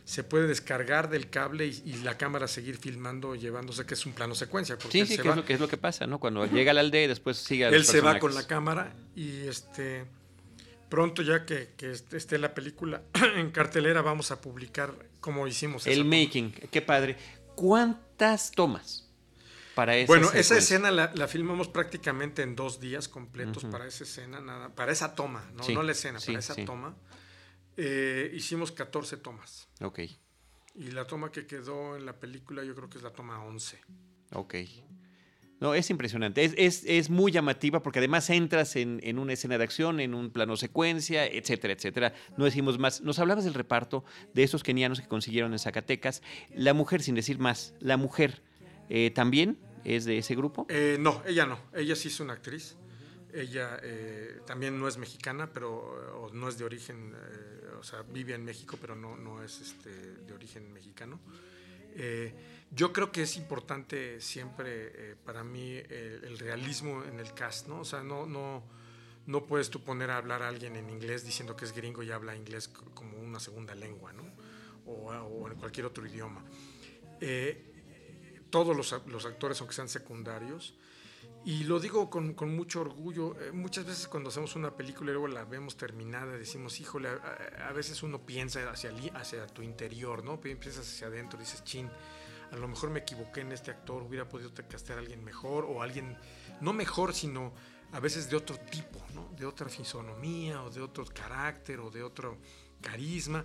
[0.04, 4.34] se puede descargar del cable y, la cámara seguir filmando, llevándose, que es un plano
[4.34, 4.76] secuencia.
[4.90, 6.18] sí, sí, que, es lo, que es lo que pasa, ¿no?
[6.18, 9.46] Cuando llega la aldea y después sigue a Él se va con la cámara y
[9.46, 10.04] este
[10.94, 11.74] pronto ya que,
[12.12, 13.02] esté la película
[13.34, 15.88] en cartelera vamos a publicar como hicimos.
[15.88, 17.16] El making, qué padre.
[17.56, 19.10] ¿Cuántas tomas
[19.74, 24.40] para esa Bueno, esa escena la, filmamos prácticamente en dos días completos para esa escena,
[24.40, 26.94] nada, para esa toma, no, la escena, para esa toma.
[27.76, 29.66] Eh, hicimos 14 tomas.
[29.80, 29.98] Ok.
[30.76, 33.80] Y la toma que quedó en la película yo creo que es la toma 11.
[34.30, 34.54] Ok.
[35.64, 36.44] No, es impresionante.
[36.44, 40.28] Es, es, muy llamativa porque además entras en, en, una escena de acción, en un
[40.28, 42.12] plano secuencia, etcétera, etcétera.
[42.36, 43.00] No decimos más.
[43.00, 46.20] Nos hablabas del reparto de esos kenianos que consiguieron en Zacatecas.
[46.54, 48.42] La mujer, sin decir más, la mujer
[48.90, 50.66] eh, también es de ese grupo.
[50.68, 51.58] Eh, no, ella no.
[51.72, 52.76] Ella sí es una actriz.
[53.32, 57.14] Ella eh, también no es mexicana, pero no es de origen,
[57.80, 59.88] o sea, vive en México, pero no, no es este,
[60.26, 61.18] de origen mexicano.
[62.74, 67.80] Yo creo que es importante siempre eh, para mí el, realismo en el cast, ¿no?
[67.80, 68.64] O sea, no, no,
[69.26, 72.10] no puedes tú poner a hablar a alguien en inglés diciendo que es gringo y
[72.10, 74.24] habla inglés como una segunda lengua, ¿no?
[74.86, 76.44] O, en cualquier otro idioma.
[77.20, 80.74] Eh, todos los, los, actores, aunque sean secundarios,
[81.44, 85.14] y lo digo con, con mucho orgullo, eh, muchas veces cuando hacemos una película y
[85.14, 90.40] luego la vemos terminada, decimos, híjole, a, veces uno piensa hacia, hacia tu interior, ¿no?
[90.40, 91.90] Piensas hacia adentro, dices, chin
[92.54, 95.82] a lo mejor me equivoqué en este actor, hubiera podido castear a alguien mejor o
[95.82, 96.16] alguien,
[96.60, 97.52] no mejor, sino
[97.92, 99.28] a veces de otro tipo, ¿no?
[99.36, 102.38] de otra fisonomía o de otro carácter o de otro
[102.80, 103.44] carisma,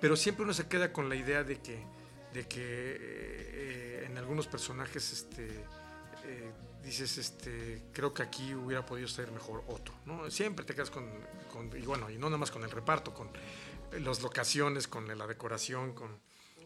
[0.00, 1.84] pero siempre uno se queda con la idea de que,
[2.32, 5.46] de que eh, en algunos personajes este,
[6.24, 10.30] eh, dices, este, creo que aquí hubiera podido ser mejor otro, ¿no?
[10.30, 11.08] Siempre te quedas con,
[11.52, 13.30] con, y bueno, y no nada más con el reparto, con
[14.00, 16.20] las locaciones, con la decoración, con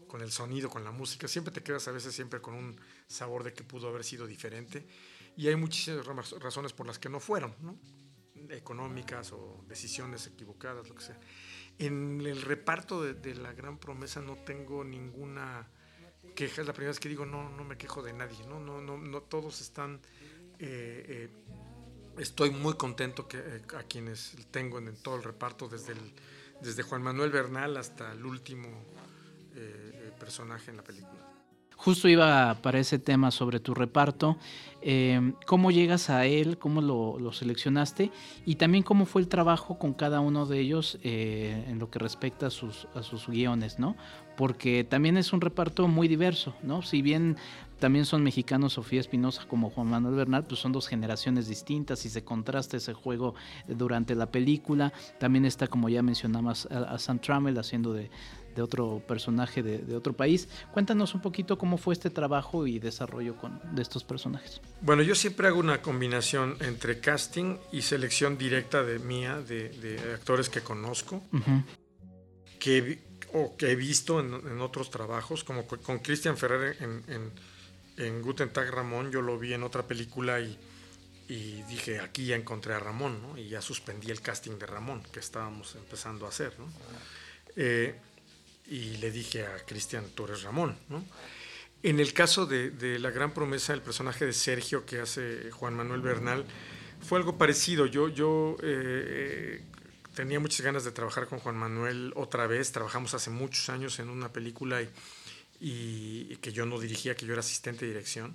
[0.07, 3.43] con el sonido, con la música, siempre te quedas a veces siempre con un sabor
[3.43, 4.87] de que pudo haber sido diferente
[5.35, 6.05] y hay muchísimas
[6.39, 7.77] razones por las que no fueron, ¿no?
[8.49, 11.19] económicas o decisiones equivocadas, lo que sea.
[11.79, 15.67] En el reparto de, la gran promesa no tengo ninguna
[16.37, 18.79] queja, es la primera vez que digo no, no me quejo de nadie, no, no,
[18.79, 19.99] no, no todos están...
[20.59, 21.29] Eh, eh,
[22.19, 25.95] estoy muy contento que, eh, a quienes tengo en, todo el reparto, desde,
[26.61, 28.69] desde Juan Manuel Bernal hasta el último
[30.19, 31.19] personaje en la película.
[31.75, 34.37] Justo iba para ese tema sobre tu reparto.
[34.83, 36.59] Eh, ¿Cómo llegas a él?
[36.59, 38.11] ¿Cómo lo, seleccionaste?
[38.45, 42.47] Y también cómo fue el trabajo con cada uno de ellos en lo que respecta
[42.47, 43.95] a sus, a sus guiones, ¿no?
[44.37, 46.81] Porque también es un reparto muy diverso, ¿no?
[46.81, 47.35] Si bien
[47.79, 52.09] también son mexicanos Sofía Espinosa como Juan Manuel Bernal, pues son dos generaciones distintas y
[52.09, 53.35] se contrasta ese juego
[53.67, 54.93] durante la película.
[55.19, 58.09] También está, como ya mencionamos, a Sam Trammell haciendo de,
[58.57, 60.49] de otro personaje de, otro país.
[60.73, 64.59] Cuéntanos un poquito cómo fue este trabajo y desarrollo con, de estos personajes.
[64.81, 70.49] Bueno, yo siempre hago una combinación entre casting y selección directa de mía, de, actores
[70.49, 71.21] que conozco,
[72.59, 72.99] que,
[73.33, 77.31] o que he visto en, otros trabajos, como con Christian Ferrer en,
[77.97, 80.57] en, Guten Tag Ramón, yo lo vi en otra película y,
[81.67, 83.37] dije, aquí ya encontré a Ramón, ¿no?
[83.37, 86.53] y ya suspendí el casting de Ramón, que estábamos empezando a hacer.
[86.57, 86.71] ¿no?
[87.55, 87.95] Eh,
[88.67, 90.77] y le dije a Cristian, Torres Ramón.
[90.89, 91.03] ¿no?
[91.83, 96.01] En el caso de, La Gran Promesa, el personaje de Sergio que hace Juan Manuel
[96.01, 96.45] Bernal,
[97.01, 97.85] fue algo parecido.
[97.85, 99.61] Yo, yo eh,
[100.17, 102.71] tenía muchas ganas de trabajar con Juan Manuel otra vez.
[102.71, 104.81] Trabajamos hace muchos años en una película
[105.61, 108.33] y, que yo no dirigía, que yo era asistente de dirección.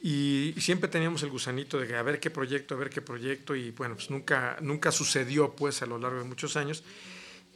[0.00, 3.56] Y, siempre teníamos el gusanito de que a ver qué proyecto, a ver qué proyecto.
[3.56, 6.84] Y bueno, pues nunca, nunca sucedió pues a lo largo de muchos años.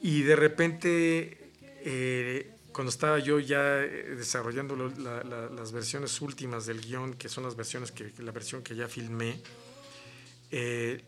[0.02, 1.52] Y de repente
[1.84, 7.54] eh, cuando estaba yo ya eh, desarrollando las versiones últimas del guion, que son las
[7.54, 9.40] versiones que la versión que ya filmé,
[10.50, 11.04] eh,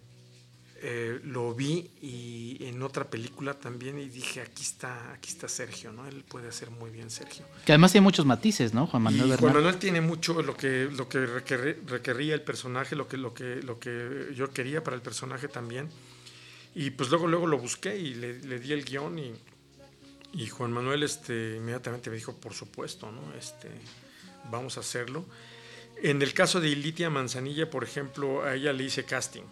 [1.24, 6.06] lo vi y en otra película también y dije aquí está aquí está Sergio no
[6.06, 9.52] él puede hacer muy bien Sergio que además tiene muchos matices no Juan Manuel Juan
[9.52, 13.78] Manuel tiene mucho lo que lo que requería el personaje lo que lo que lo
[13.78, 15.90] que yo quería para el personaje también
[16.74, 19.34] y pues luego luego lo busqué y le, le di el guion y
[20.32, 23.34] y Juan Manuel este, inmediatamente me dijo, por supuesto, ¿no?
[23.34, 23.68] este,
[24.50, 25.24] vamos a hacerlo.
[26.02, 29.42] En el caso de Ilitia Manzanilla, por ejemplo, a ella le hice casting.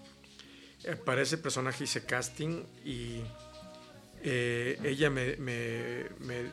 [0.84, 3.22] Eh, para ese personaje hice casting y
[4.22, 6.06] eh, ella me, me,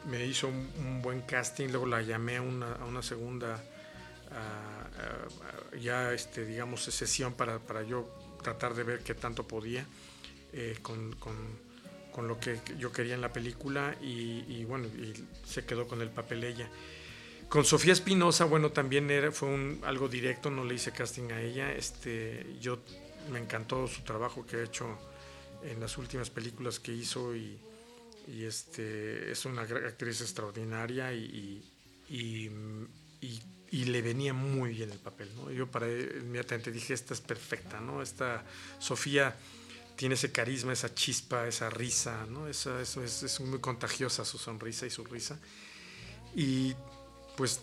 [0.06, 3.64] me, hizo un, buen casting, luego la llamé a una, a una segunda,
[5.82, 8.10] ya este, digamos, sesión para, para, yo
[8.44, 9.86] tratar de ver qué tanto podía
[10.54, 11.66] eh, con, con
[12.16, 15.14] con lo que yo quería en la película y, bueno, y
[15.46, 16.70] se quedó con el papel ella.
[17.50, 21.42] Con Sofía Espinosa, bueno, también era, fue un, algo directo, no le hice casting a
[21.42, 21.74] ella.
[21.74, 22.80] Este, yo
[23.32, 24.98] me encantó su trabajo que ha hecho
[25.64, 27.60] en las últimas películas que hizo y,
[28.28, 31.64] este, es una actriz extraordinaria y,
[32.10, 32.50] y,
[33.86, 35.30] le venía muy bien el papel.
[35.36, 35.52] ¿no?
[35.52, 38.02] Yo para inmediatamente dije, esta es perfecta, ¿no?
[38.02, 38.44] Esta
[38.80, 39.36] Sofía
[39.96, 42.48] tiene ese carisma, esa chispa, esa risa, ¿no?
[42.48, 45.40] Eso, eso es, muy contagiosa su sonrisa y su risa.
[46.36, 46.74] Y
[47.38, 47.62] pues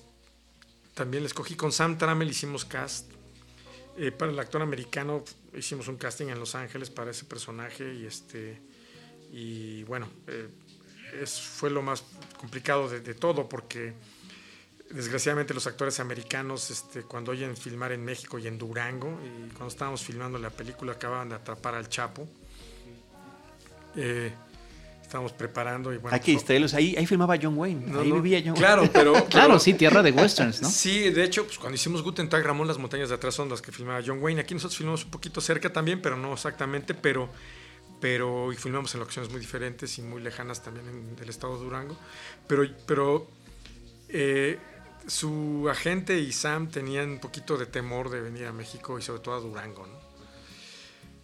[0.94, 1.54] también le escogí.
[1.54, 3.10] Con Sam Trammell hicimos cast.
[3.96, 5.22] Eh, para el actor americano
[5.54, 8.60] hicimos un casting en Los Ángeles para ese personaje y este
[9.32, 10.48] y bueno eh,
[11.20, 12.04] es, fue lo más
[12.38, 13.94] complicado de, todo porque
[14.90, 19.68] desgraciadamente los actores americanos este, cuando oyen filmar en México y en Durango y cuando
[19.68, 22.26] estábamos filmando la película acababan de atrapar al Chapo.
[23.94, 24.32] Eh,
[25.12, 26.16] estábamos preparando y bueno.
[26.16, 28.94] Aquí pues, ahí, ahí filmaba John Wayne, ahí vivía John claro, Wayne.
[28.94, 30.70] Pero, claro, sí, tierra de westerns, ¿no?
[30.70, 33.60] Sí, de hecho, pues cuando hicimos Guten Tag Ramón, las montañas de atrás son las
[33.60, 34.40] que filmaba John Wayne.
[34.40, 37.28] Aquí nosotros filmamos un poquito cerca también, pero no exactamente, pero,
[38.00, 41.64] pero y filmamos en locaciones muy diferentes y muy lejanas también en, del estado de
[41.64, 41.96] Durango.
[42.46, 43.28] Pero, pero
[44.08, 44.58] eh,
[45.06, 49.20] su agente y Sam tenían un poquito de temor de venir a México y sobre
[49.20, 50.01] todo a Durango, ¿no?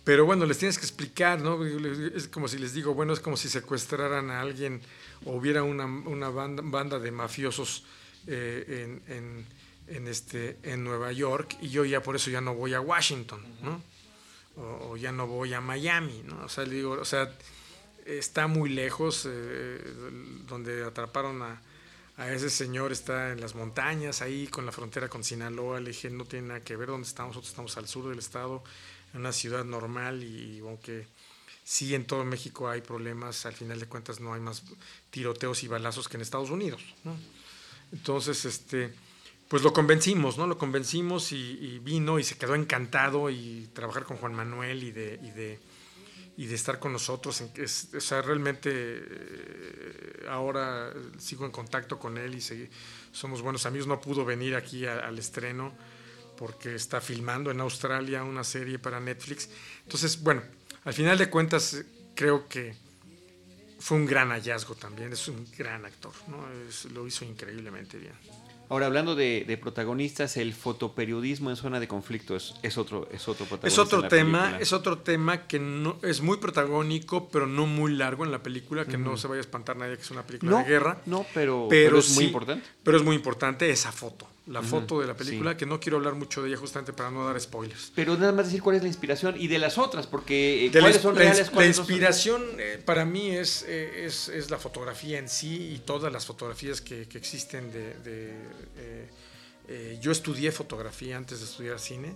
[0.09, 1.63] Pero bueno, les tienes que explicar, ¿no?
[1.63, 4.81] Es como si les digo, bueno, es como si secuestraran a alguien
[5.27, 7.85] o hubiera una, una banda, banda, de mafiosos
[8.27, 9.47] eh, en, en,
[9.87, 13.45] en, este, en Nueva York y yo ya por eso ya no voy a Washington,
[13.63, 13.83] ¿no?
[14.57, 16.43] O, ya no voy a Miami, ¿no?
[16.43, 17.31] O sea, digo, o sea,
[18.07, 19.79] está muy lejos, eh,
[20.47, 21.61] donde atraparon a,
[22.17, 25.81] a ese señor está en las montañas, ahí con la frontera con Sinaloa.
[25.81, 28.65] Le dije, no tiene nada que ver dónde estamos, nosotros estamos al sur del estado
[29.15, 31.07] una ciudad normal y aunque
[31.69, 34.63] sí en todo México hay problemas, al final de cuentas no hay más
[35.11, 36.83] tiroteos y balazos que en Estados Unidos.
[37.05, 37.15] ¿no?
[37.93, 38.91] Entonces, este,
[39.49, 40.47] pues lo convencimos, ¿no?
[40.47, 45.21] Lo convencimos y, vino y se quedó encantado y trabajar con Juan Manuel y de,
[45.23, 45.61] y de,
[46.39, 47.43] y de estar con nosotros.
[47.55, 52.67] Es, sea, realmente eh, ahora sigo en contacto con él y seguí,
[53.13, 53.87] somos buenos amigos.
[53.87, 55.75] No pudo venir aquí al estreno
[56.39, 59.51] porque está filmando en Australia una serie para Netflix.
[59.83, 60.43] Entonces, bueno,
[60.85, 62.75] al final de cuentas creo que
[63.81, 66.47] fue un gran hallazgo también, es un gran actor, ¿no?
[66.69, 68.13] Es, lo hizo increíblemente bien.
[68.71, 73.27] Ahora, hablando de, de, protagonistas, el fotoperiodismo en zona de conflicto es, es otro, es
[73.27, 73.67] otro protagonista.
[73.69, 74.63] Es otro tema, película.
[74.63, 78.85] es otro tema que no, es muy protagónico, pero no muy largo en la película,
[78.85, 79.05] que uh -huh.
[79.05, 81.01] no se vaya a espantar nadie que es una película no, de guerra.
[81.07, 82.69] No, pero, pero, pero es sí, muy importante.
[82.83, 85.59] Pero es muy importante esa foto la uh -huh, foto de la película, sí.
[85.59, 87.93] que no quiero hablar mucho de ella justamente para no dar spoilers.
[87.95, 90.97] Pero nada más decir cuál es la inspiración y de las otras, porque eh, cuáles
[90.97, 94.59] la, son reales, la, la inspiración no eh, para mí es, eh, es, es, la
[94.59, 97.95] fotografía en sí y todas las fotografías que, que existen de...
[97.99, 99.09] de
[99.71, 102.15] eh, yo estudié fotografía antes de estudiar cine.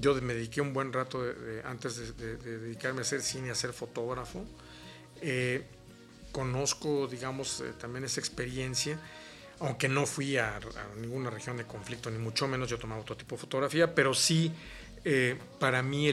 [0.00, 3.50] Yo me dediqué un buen rato de, de, antes de, de, dedicarme a hacer cine,
[3.50, 4.44] a ser fotógrafo.
[6.30, 9.00] Conozco, digamos, también esa experiencia
[9.60, 10.58] aunque no fui a,
[11.00, 14.52] ninguna región de conflicto, ni mucho menos, yo tomaba otro tipo de fotografía, pero sí,
[15.04, 16.10] eh, para mí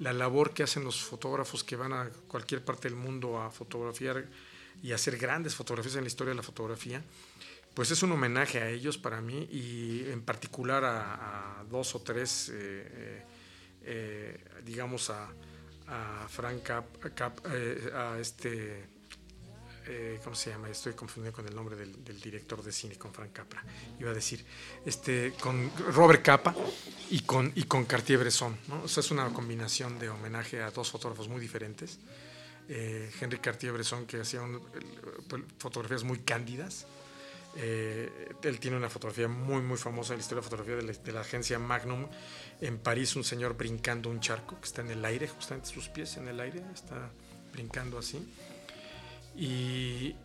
[0.00, 4.24] la labor que hacen los fotógrafos que van a cualquier parte del mundo a fotografiar
[4.82, 7.02] y hacer grandes fotografías en la historia de la fotografía,
[7.74, 12.50] pues es un homenaje a ellos para mí y en particular a, dos o tres,
[12.54, 13.22] eh,
[13.82, 15.28] eh, digamos, a,
[16.28, 16.84] Frank Cap,
[17.94, 18.97] a este
[19.90, 20.68] eh, ¿cómo se llama?
[20.68, 23.64] Estoy confundido con el nombre del, del, director de cine, con Frank Capra.
[23.98, 24.44] Iba a decir,
[24.84, 26.54] este, con Robert Capa
[27.08, 28.54] y con, y con Cartier-Bresson.
[28.68, 28.82] ¿no?
[28.82, 31.98] O sea, es una combinación de homenaje a dos fotógrafos muy diferentes.
[32.68, 34.60] Eh, Henry Cartier-Bresson, que hacía un,
[35.58, 36.86] fotografías muy cándidas.
[37.56, 38.10] Eh,
[38.42, 41.12] él tiene una fotografía muy, muy famosa en la historia de fotografía de la, de
[41.12, 42.06] la, agencia Magnum.
[42.60, 46.18] En París, un señor brincando un charco que está en el aire, justamente sus pies
[46.18, 47.10] en el aire, está
[47.54, 48.22] brincando así.
[49.38, 50.16] Y,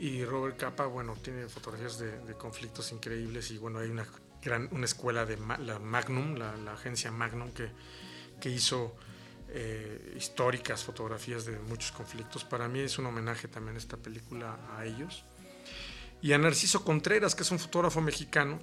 [0.00, 4.06] y, Robert Capa, bueno, tiene fotografías de, de, conflictos increíbles y bueno, hay una
[4.42, 7.68] gran una escuela de Ma, la Magnum, la, la, agencia Magnum que,
[8.40, 8.96] que hizo
[9.50, 12.44] eh, históricas fotografías de muchos conflictos.
[12.44, 15.24] Para mí es un homenaje también esta película a ellos.
[16.22, 18.60] Y a Narciso Contreras, que es un fotógrafo mexicano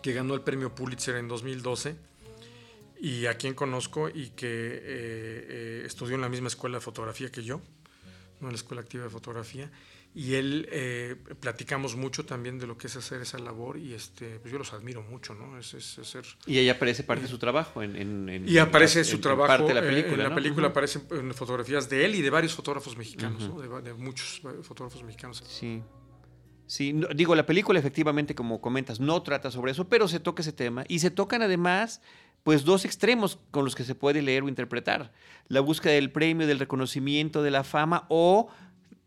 [0.00, 1.96] que ganó el premio Pulitzer en 2012
[3.00, 7.30] y a quien conozco y que eh, eh, estudió en la misma escuela de fotografía
[7.30, 7.60] que yo
[8.42, 8.48] ¿no?
[8.48, 9.70] en la Escuela Activa de Fotografía,
[10.14, 14.38] y él eh, platicamos mucho también de lo que es hacer esa labor y este
[14.40, 17.28] pues yo los admiro mucho no es, es, es ser, y ahí aparece parte de
[17.28, 20.22] su trabajo en, en, en y aparece en, su trabajo parte de la película, en
[20.24, 20.34] la ¿no?
[20.34, 20.72] película uh -huh.
[20.72, 21.02] aparecen
[21.32, 23.64] fotografías de él y de varios fotógrafos mexicanos uh -huh.
[23.64, 23.80] ¿no?
[23.80, 25.82] de, de, muchos fotógrafos mexicanos sí
[26.72, 30.40] Sí, no, digo, la película efectivamente, como comentas, no trata sobre eso, pero se toca
[30.40, 32.00] ese tema y se tocan además
[32.42, 35.12] pues dos extremos con los que se puede leer o interpretar.
[35.48, 38.48] La búsqueda del premio, del reconocimiento, de la fama o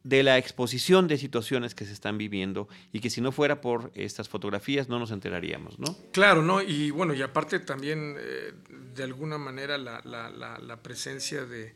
[0.05, 3.91] de la exposición de situaciones que se están viviendo y que si no fuera por
[3.95, 5.97] estas fotografías no nos enteraríamos, ¿no?
[6.11, 6.61] Claro, ¿no?
[6.61, 8.53] Y bueno, y aparte también eh,
[8.93, 11.73] de alguna manera la, presencia de,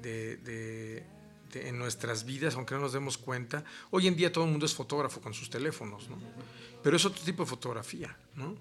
[0.00, 1.04] de,
[1.52, 3.62] en nuestras vidas, aunque no nos demos cuenta.
[3.90, 6.16] Hoy en día todo el mundo es fotógrafo con sus teléfonos, ¿no?
[6.82, 8.56] Pero es otro tipo de fotografía, ¿no?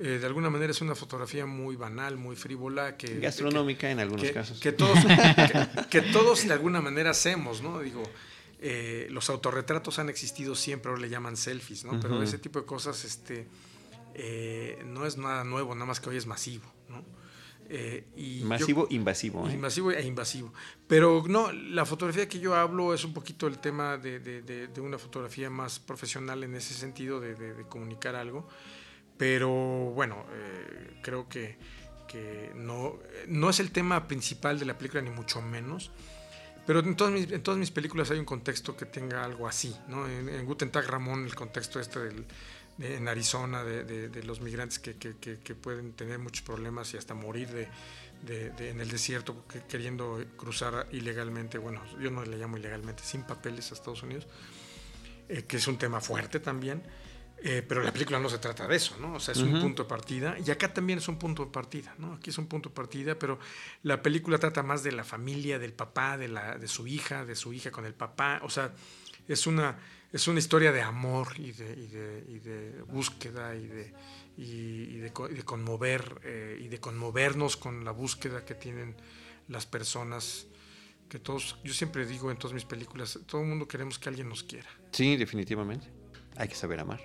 [0.00, 2.96] Eh, de alguna manera es una fotografía muy banal, muy frívola.
[2.96, 4.58] Que, Gastronómica en algunos casos.
[4.60, 4.98] Que todos,
[5.90, 7.78] que, todos de alguna manera hacemos, ¿no?
[7.80, 8.02] Digo,
[8.60, 12.00] eh, los autorretratos han existido siempre, ahora le llaman selfies, ¿no?
[12.00, 13.46] Pero ese tipo de cosas este,
[14.14, 17.04] eh, no es nada nuevo, nada más que hoy es masivo, ¿no?
[18.14, 19.46] y masivo, invasivo.
[19.46, 20.52] Masivo e invasivo.
[20.86, 24.80] Pero no, la fotografía que yo hablo es un poquito el tema de, de, de
[24.82, 28.46] una fotografía más profesional en ese sentido, de, comunicar algo.
[29.16, 31.56] Pero bueno, eh, creo que,
[32.54, 35.90] no, no es el tema principal de la película, ni mucho menos.
[36.66, 39.76] Pero en todas, mis, en todas mis películas hay un contexto que tenga algo así.
[39.88, 40.06] ¿no?
[40.06, 42.24] En, Guten Tag Ramón, el contexto este del,
[42.78, 48.70] en Arizona de, los migrantes que, que, pueden tener muchos problemas y hasta morir de,
[48.70, 53.74] en el desierto queriendo cruzar ilegalmente, bueno, yo no le llamo ilegalmente, sin papeles a
[53.74, 54.26] Estados Unidos,
[55.28, 56.82] eh, que es un tema fuerte también.
[57.42, 59.14] Eh, pero la película no se trata de eso, ¿no?
[59.14, 60.36] O sea, es un punto de partida.
[60.44, 62.14] Y acá también es un punto de partida, ¿no?
[62.14, 63.38] Aquí es un punto de partida, pero
[63.82, 67.36] la película trata más de la familia, del papá, de, la, de su hija, de
[67.36, 68.40] su hija con el papá.
[68.44, 68.72] O sea,
[69.28, 69.78] es una,
[70.12, 73.94] es una historia de amor y de, y de, y de búsqueda y de,
[74.36, 75.12] y, de,
[75.44, 78.96] conmover eh, y de conmovernos con la búsqueda que tienen
[79.48, 80.46] las personas
[81.08, 84.28] que todos, yo siempre digo en todas mis películas, todo el mundo queremos que alguien
[84.28, 84.68] nos quiera.
[84.90, 85.86] Sí, definitivamente.
[86.36, 87.00] Hay que saber amar.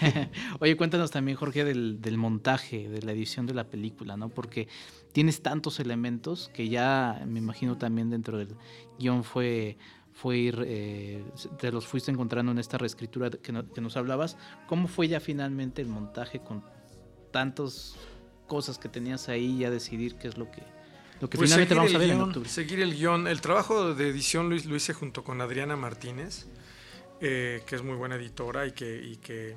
[0.60, 4.28] Oye, cuéntanos también, Jorge, del, montaje, de la edición de la película, ¿no?
[4.28, 4.66] Porque
[5.12, 8.56] tienes tantos elementos que ya me imagino también dentro del
[8.98, 9.78] guion fue,
[10.12, 11.24] fue ir, eh,
[11.58, 14.36] te los fuiste encontrando en esta reescritura que, nos hablabas.
[14.66, 16.64] ¿Cómo fue ya finalmente el montaje con
[17.30, 17.94] tantas
[18.48, 20.62] cosas que tenías ahí ya decidir qué es lo que,
[21.20, 22.48] lo que pues finalmente vamos a ver en octubre?
[22.48, 23.28] Seguir el guion.
[23.28, 26.48] El trabajo de edición lo, lo hice junto con Adriana Martínez
[27.24, 29.56] eh, que es muy buena editora y que,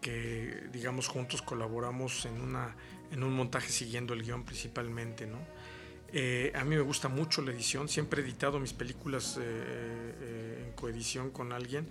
[0.00, 2.74] que, digamos, juntos colaboramos en, una,
[3.12, 5.38] en un montaje siguiendo el guion principalmente, ¿no?
[6.12, 10.72] Eh, a mí me gusta mucho la edición, siempre he editado mis películas eh, en
[10.72, 11.88] coedición con alguien.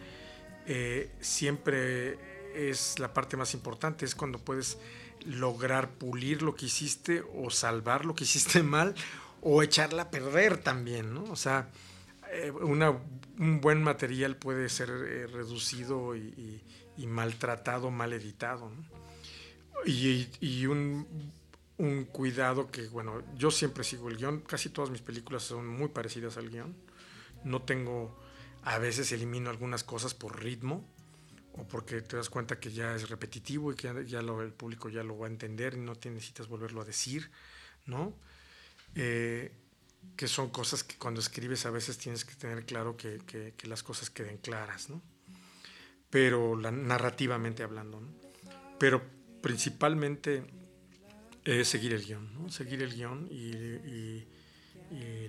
[1.21, 2.17] siempre
[2.53, 4.77] es la parte más importante, es cuando puedes
[5.25, 8.95] lograr pulir lo que hiciste o salvar lo que hiciste mal
[9.41, 11.23] o echarla a perder también, ¿no?
[11.31, 11.69] O sea,
[12.31, 12.51] eh,
[13.39, 16.61] un buen material puede ser eh, reducido y,
[17.07, 18.69] maltratado, mal editado.
[19.85, 21.07] Y, un,
[22.11, 26.35] cuidado que, bueno, yo siempre sigo el guion, casi todas mis películas son muy parecidas
[26.35, 26.75] al guion.
[27.45, 28.19] No tengo,
[28.63, 30.85] a veces elimino algunas cosas por ritmo
[31.53, 35.03] o porque te das cuenta que ya es repetitivo y que ya, el público ya
[35.03, 37.31] lo va a entender y no necesitas volverlo a decir,
[37.85, 38.13] ¿no?
[38.95, 39.53] Eh,
[40.15, 43.83] que son cosas que cuando escribes a veces tienes que tener claro que, que, las
[43.83, 45.01] cosas queden claras, ¿no?
[46.09, 48.09] Pero narrativamente hablando, ¿no?
[48.77, 49.01] Pero
[49.41, 50.43] principalmente
[51.45, 52.49] es seguir el guion, ¿no?
[52.49, 54.27] Seguir el guion y, y,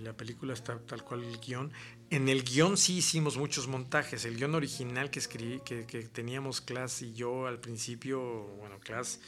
[0.01, 1.71] la película está tal cual el guion.
[2.09, 4.25] En el guion sí hicimos muchos montajes.
[4.25, 8.21] El guion original que escribí, que, que teníamos Class y yo al principio,
[8.59, 9.21] bueno, Class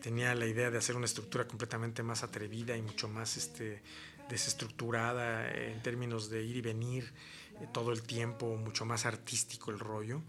[0.00, 3.82] tenía la idea de hacer una estructura completamente más atrevida y mucho más este,
[4.30, 7.12] desestructurada en términos de ir y venir
[7.60, 10.22] eh, todo el tiempo, mucho más artístico el rollo.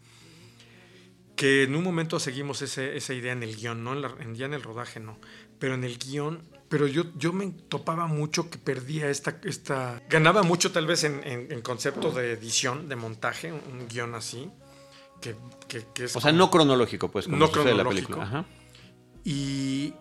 [1.35, 3.93] Que en un momento seguimos esa idea en el guion, ¿no?
[4.19, 5.17] En ya en el rodaje no,
[5.57, 10.41] pero en el guion, pero yo, yo me topaba mucho que perdía esta, esta ganaba
[10.43, 14.49] mucho tal vez en, en, concepto de edición, de montaje, un, guion así,
[15.19, 15.35] que,
[15.67, 16.15] que, es...
[16.15, 18.19] O sea, no cronológico, pues, como no cronológico.
[18.19, 18.45] La película.
[19.23, 19.93] Y,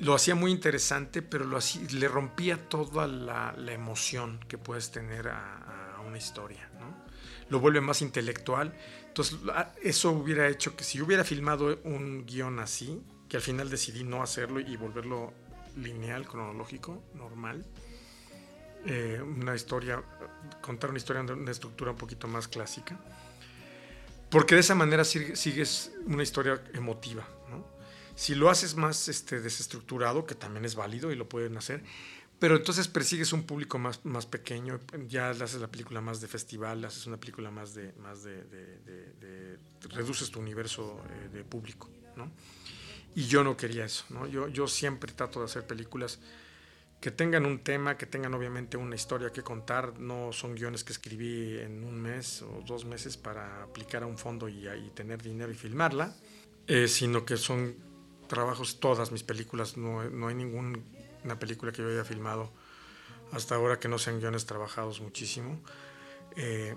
[0.00, 1.58] lo hacía muy interesante, pero lo
[1.90, 6.68] le rompía toda la, emoción que puedes tener a, una historia.
[6.80, 6.94] ¿no?
[7.50, 8.74] Lo vuelve más intelectual.
[9.06, 9.38] Entonces,
[9.82, 14.02] eso hubiera hecho que si yo hubiera filmado un guion así, que al final decidí
[14.02, 15.34] no hacerlo y volverlo
[15.76, 17.64] lineal, cronológico, normal,
[18.86, 20.02] eh, una historia,
[20.62, 22.98] contar una historia de una estructura un poquito más clásica,
[24.30, 27.26] porque de esa manera sigues una historia emotiva.
[28.20, 31.82] Si lo haces más este, desestructurado, que también es válido y lo pueden hacer,
[32.38, 36.84] pero entonces persigues un público más, más pequeño, ya haces la película más de festival,
[36.84, 37.94] haces una película más de...
[37.94, 39.56] Más de,
[39.88, 42.30] reduces tu universo eh, de público, ¿no?
[43.14, 44.26] Y yo no quería eso, ¿no?
[44.26, 46.18] Yo, yo siempre trato de hacer películas
[47.00, 50.92] que tengan un tema, que tengan obviamente una historia que contar, no son guiones que
[50.92, 55.50] escribí en un mes o dos meses para aplicar a un fondo y, tener dinero
[55.50, 56.14] y filmarla,
[56.66, 57.88] eh, sino que son
[58.30, 60.78] trabajos, todas mis películas, no, no hay ninguna
[61.38, 62.50] película que yo haya filmado
[63.32, 65.60] hasta ahora que no sean guiones trabajados muchísimo.
[66.36, 66.74] Eh,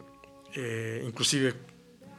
[0.55, 1.53] eh, inclusive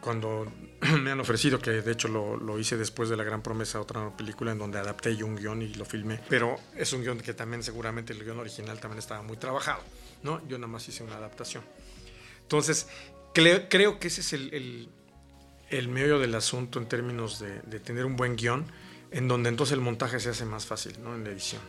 [0.01, 0.47] cuando
[1.03, 4.53] me han ofrecido, que de hecho lo, hice después de La Gran Promesa, otra película
[4.53, 7.62] en donde adapté yo un guion y lo filmé, pero es un guion que también
[7.62, 9.82] seguramente el guion original también estaba muy trabajado,
[10.22, 10.47] ¿no?
[10.47, 11.64] Yo nada más hice una adaptación.
[12.43, 12.87] Entonces,
[13.32, 14.89] creo, que ese es el,
[15.70, 18.66] el, meollo del asunto en términos de, de tener un buen guion
[19.15, 21.15] en donde entonces el montaje se hace más fácil, ¿no?
[21.15, 21.62] En la edición.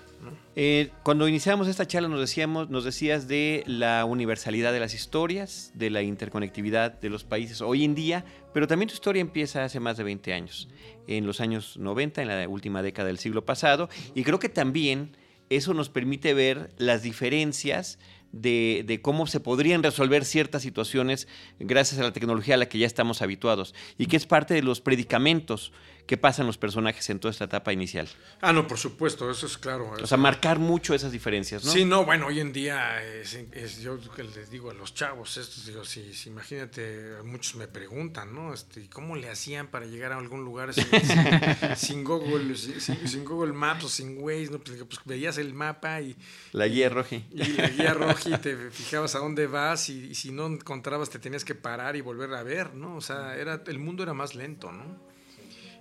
[0.55, 5.71] Eh, cuando iniciamos esta charla nos, decíamos, nos decías de la universalidad de las historias,
[5.75, 9.79] de la interconectividad de los países hoy en día, pero también tu historia empieza hace
[9.79, 10.67] más de 20 años,
[11.05, 15.15] en los años 90, en la última década del siglo pasado, y creo que también
[15.51, 17.99] eso nos permite ver las diferencias
[18.35, 21.27] de, cómo se podrían resolver ciertas situaciones
[21.59, 24.61] gracias a la tecnología a la que ya estamos habituados y que es parte de
[24.61, 25.71] los predicamentos
[26.05, 28.07] que pasan los personajes en toda esta etapa inicial.
[28.41, 29.91] Ah, no, por supuesto, eso es claro.
[30.01, 31.71] O sea, marcar mucho esas diferencias, ¿no?
[31.71, 35.83] Sí, no, bueno, hoy en día es, yo les digo a los chavos, estos, digo,
[35.83, 38.53] si, imagínate, muchos me preguntan, ¿no?
[38.53, 40.73] Este, ¿Cómo le hacían para llegar a algún lugar
[41.75, 44.49] sin, Google, sin, Google Maps o sin Waze?
[44.51, 44.59] ¿no?
[44.59, 46.15] Pues, pues, veías el mapa y...
[46.51, 47.15] La guía roja.
[47.15, 51.19] Y la guía roja y te fijabas a dónde vas y, si no encontrabas te
[51.19, 52.95] tenías que parar y volver a ver, ¿no?
[52.95, 55.14] O sea, era, el mundo era más lento, ¿no?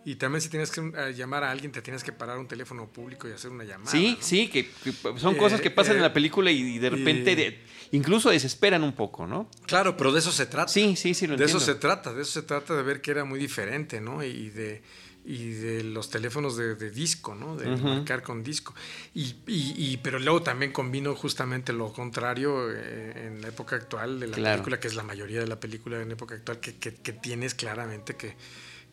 [0.04, 2.86] Y también si tienes que eh, llamar a alguien, te tienes que parar un teléfono
[2.86, 3.90] público y hacer una llamada.
[3.90, 4.68] Sí, sí, que,
[5.16, 7.60] son cosas que pasan en la eh, película y, de repente
[7.92, 9.48] incluso desesperan un poco, ¿no?
[9.66, 10.68] Claro, pero de eso se trata.
[10.68, 13.12] Sí, sí, sí, lo De eso se trata, de eso se trata de ver que
[13.12, 14.22] era muy diferente, ¿no?
[14.22, 14.82] Y de,
[15.24, 17.56] y de los teléfonos de, disco, ¿no?
[17.56, 18.74] De marcar con disco.
[19.14, 24.26] Y, y, pero luego también combino justamente lo contrario eh, en la época actual de
[24.26, 27.12] la película, que es la mayoría de la película en época actual, que, que, que
[27.14, 28.34] tienes claramente que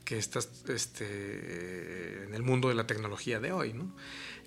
[0.03, 3.73] que estás este, en el mundo de la tecnología de hoy.
[3.73, 3.95] ¿no?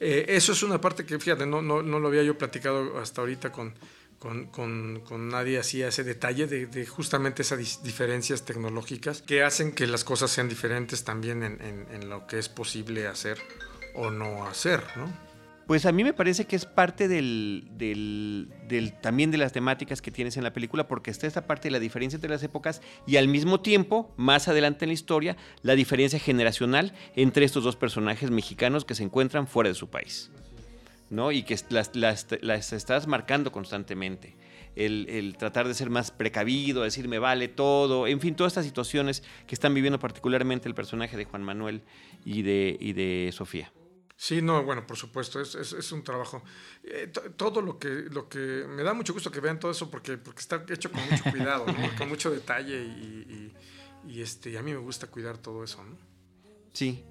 [0.00, 3.20] Eh, eso es una parte que, fíjate, no, no, no, lo había yo platicado hasta
[3.20, 3.74] ahorita con,
[4.18, 9.72] con, con, con nadie así ese detalle de, de justamente esas diferencias tecnológicas que hacen
[9.72, 13.38] que las cosas sean diferentes también en, en, en lo que es posible hacer
[13.94, 14.82] o no hacer.
[14.96, 15.33] ¿no?
[15.66, 18.50] Pues a mí me parece que es parte del,
[19.00, 21.78] también de las temáticas que tienes en la película, porque está esta parte de la
[21.78, 26.18] diferencia entre las épocas y al mismo tiempo, más adelante en la historia, la diferencia
[26.18, 30.30] generacional entre estos dos personajes mexicanos que se encuentran fuera de su país.
[31.08, 31.32] ¿no?
[31.32, 34.36] Y que las, estás marcando constantemente.
[34.76, 39.22] El, tratar de ser más precavido, decir me vale todo, en fin, todas estas situaciones
[39.46, 41.82] que están viviendo particularmente el personaje de Juan Manuel
[42.24, 43.72] y de Sofía.
[44.16, 46.42] Sí, no, bueno, por supuesto, es, es, un trabajo.
[46.84, 50.16] Eh, todo lo que, lo que me da mucho gusto que vean todo eso porque,
[50.16, 51.66] porque está hecho con mucho cuidado,
[51.98, 53.52] con mucho detalle y,
[54.06, 55.82] y, y, este, a mí me gusta cuidar todo eso.
[55.82, 55.96] ¿no?
[56.72, 57.04] Sí,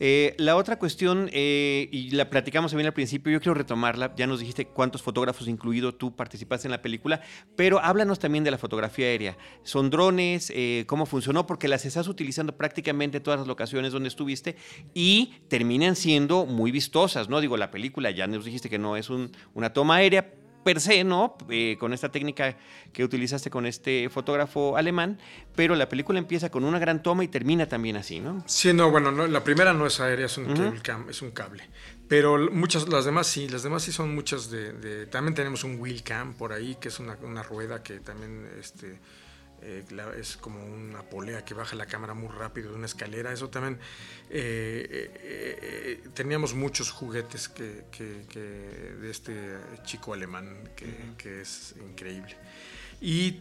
[0.00, 4.26] eh, la otra cuestión, eh, y la platicamos también al principio, yo quiero retomarla, ya
[4.26, 7.20] nos dijiste cuántos fotógrafos incluido tú participaste en la película,
[7.56, 9.36] pero háblanos también de la fotografía aérea.
[9.62, 10.52] ¿Son drones?
[10.54, 11.46] Eh, ¿Cómo funcionó?
[11.46, 14.56] Porque las estás utilizando prácticamente en todas las locaciones donde estuviste
[14.94, 17.40] y terminan siendo muy vistosas, ¿no?
[17.40, 21.36] Digo, la película ya nos dijiste que no es una toma aérea, per se, ¿no?
[21.48, 22.56] Eh, con esta técnica
[22.92, 25.18] que utilizaste con este fotógrafo alemán,
[25.54, 28.42] pero la película empieza con una gran toma y termina también así, ¿no?
[28.46, 30.46] Sí, no, bueno, la primera no es aérea, es un,
[30.82, 31.68] cable, es un cable.
[32.08, 35.06] Pero muchas, las demás sí, las demás sí son muchas de...
[35.06, 38.48] también tenemos un wheel cam por ahí, que es una, una rueda que también...
[38.58, 38.98] Este,
[39.62, 39.84] eh,
[40.18, 43.32] es como una polea que baja la cámara muy rápido de una escalera.
[43.32, 43.78] Eso también
[44.30, 50.70] eh, eh, teníamos muchos juguetes que, de este chico alemán
[51.18, 52.36] que, es increíble.
[53.00, 53.40] Y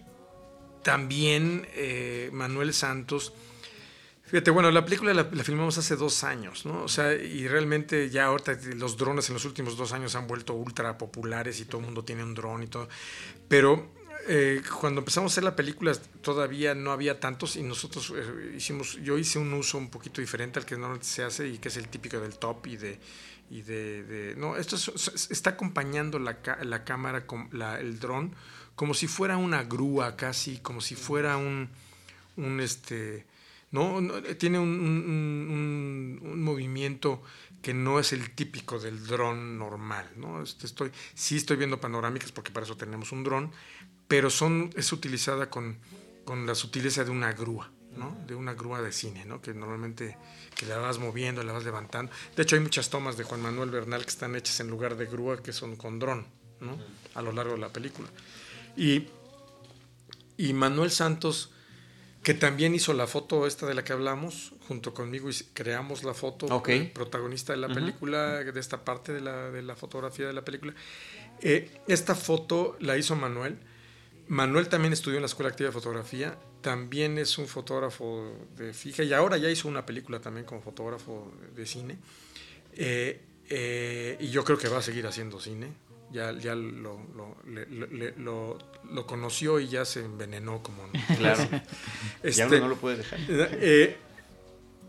[0.84, 1.68] también
[2.32, 3.34] Manuel Santos.
[4.24, 6.84] Fíjate, bueno, la película la, la, filmamos hace dos años, ¿no?
[6.84, 10.54] O sea, y realmente ya ahorita los drones en los últimos dos años han vuelto
[10.54, 12.90] ultra populares y todo el mundo tiene un dron y todo.
[13.48, 13.97] Pero
[14.28, 19.00] eh, cuando empezamos a hacer la película todavía no había tantos y nosotros eh, hicimos,
[19.02, 21.78] yo hice un uso un poquito diferente al que normalmente se hace y que es
[21.78, 23.00] el típico del top y de,
[23.50, 27.50] y de, no, esto está acompañando la, la cámara, con
[27.80, 28.36] el dron,
[28.76, 31.70] como si fuera una grúa casi, como si fuera un,
[32.36, 33.26] un este,
[33.72, 34.02] no,
[34.38, 37.22] tiene un, un, un, movimiento
[37.62, 40.42] que no es el típico del dron normal, ¿no?
[40.42, 43.52] Este, estoy, sí estoy viendo panorámicas porque para eso tenemos un dron,
[44.08, 45.78] pero son, es utilizada con,
[46.26, 48.18] con la sutileza de una grúa, ¿no?
[48.28, 49.42] De una grúa de cine, ¿no?
[49.42, 50.18] Que normalmente
[50.56, 52.12] que la vas moviendo, la vas levantando.
[52.36, 55.06] De hecho, hay muchas tomas de Juan Manuel Bernal que están hechas en lugar de
[55.06, 56.26] grúa que son con dron,
[56.60, 56.78] ¿no?
[57.16, 58.08] A lo largo de la película.
[58.76, 59.08] Y,
[60.38, 61.52] y Manuel Santos,
[62.24, 66.14] que también hizo la foto esta de la que hablamos, junto conmigo y creamos la
[66.14, 70.34] foto, el protagonista de la película, de esta parte de la, de la fotografía de
[70.34, 70.74] la película.
[71.42, 73.58] Eh, esta foto la hizo Manuel
[74.30, 79.04] Manuel también estudió en la Escuela Activa de Fotografía, también es un fotógrafo de fija
[79.04, 81.98] y ahora ya hizo una película también como fotógrafo de cine.
[82.74, 85.72] Eh, eh, y yo creo que va a seguir haciendo cine.
[86.12, 88.58] Ya, ya lo, lo,
[88.90, 90.84] lo, conoció y ya se envenenó como...
[91.18, 91.44] Claro.
[92.24, 93.20] este, ya no lo puede dejar.
[93.30, 93.98] Eh,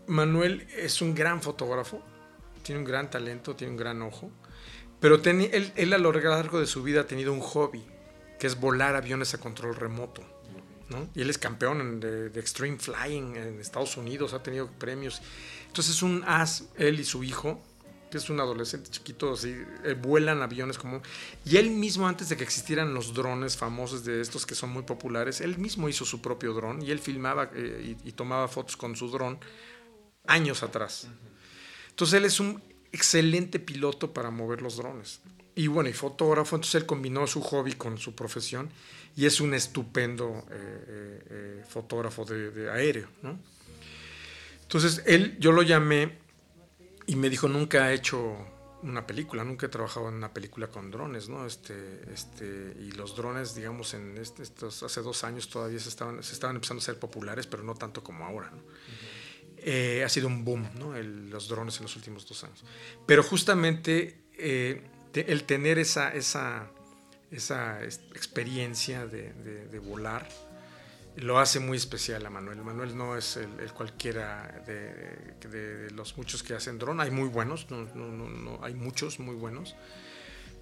[0.07, 2.01] Manuel es un gran fotógrafo,
[2.63, 4.31] tiene un gran talento, tiene un gran ojo,
[4.99, 7.83] pero él, él a lo largo de su vida ha tenido un hobby,
[8.39, 10.23] que es volar aviones a control remoto.
[10.89, 11.07] ¿no?
[11.13, 15.21] Y él es campeón de, de, Extreme Flying en Estados Unidos, ha tenido premios.
[15.67, 17.61] Entonces es un as, él y su hijo,
[18.09, 21.01] que es un adolescente chiquito, así, eh, vuelan aviones como...
[21.45, 24.83] Y él mismo, antes de que existieran los drones famosos de estos que son muy
[24.83, 28.95] populares, él mismo hizo su propio dron y él filmaba eh, y, tomaba fotos con
[28.95, 29.39] su dron
[30.25, 31.07] años atrás.
[31.89, 35.21] Entonces él es un excelente piloto para mover los drones.
[35.59, 38.69] Y bueno, y fotógrafo, entonces él combinó su hobby con su profesión
[39.17, 43.37] y es un estupendo eh, fotógrafo de, de aéreo, ¿no?
[44.61, 46.17] Entonces él, yo lo llamé
[47.07, 48.37] y me dijo, nunca he hecho
[48.83, 51.45] una película, nunca he trabajado en una película con drones, ¿no?
[51.45, 56.23] Este, este, y los drones, digamos, en este, estos, hace dos años todavía se estaban,
[56.23, 58.61] se estaban empezando a ser populares, pero no tanto como ahora, ¿no?
[59.57, 60.95] eh, ha sido un boom, ¿no?
[60.95, 62.63] El, los drones en los últimos dos años.
[63.05, 64.81] Pero justamente eh,
[65.13, 66.67] el tener esa, esa,
[67.31, 70.27] esa experiencia de, volar,
[71.15, 72.61] lo hace muy especial a Manuel.
[72.61, 77.01] Manuel no es el, el cualquiera de, de, los muchos que hacen dron.
[77.01, 79.75] Hay muy buenos, no, no, no, hay muchos muy buenos.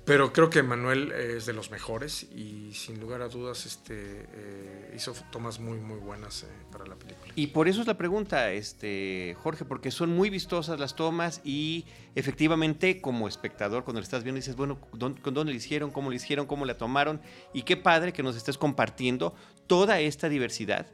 [0.08, 4.94] Pero creo que Manuel es de los mejores y sin lugar a dudas este, eh,
[4.96, 7.34] hizo tomas muy, muy buenas eh, para la película.
[7.36, 11.84] Y por eso es la pregunta, este, Jorge, porque son muy vistosas las tomas y
[12.16, 15.92] efectivamente como espectador cuando le estás viendo dices, bueno, ¿dónde, ¿dónde le hicieron?
[15.92, 16.46] ¿Cómo le hicieron?
[16.46, 17.20] ¿Cómo la tomaron?
[17.54, 19.36] Y qué padre que nos estés compartiendo
[19.68, 20.88] toda esta diversidad.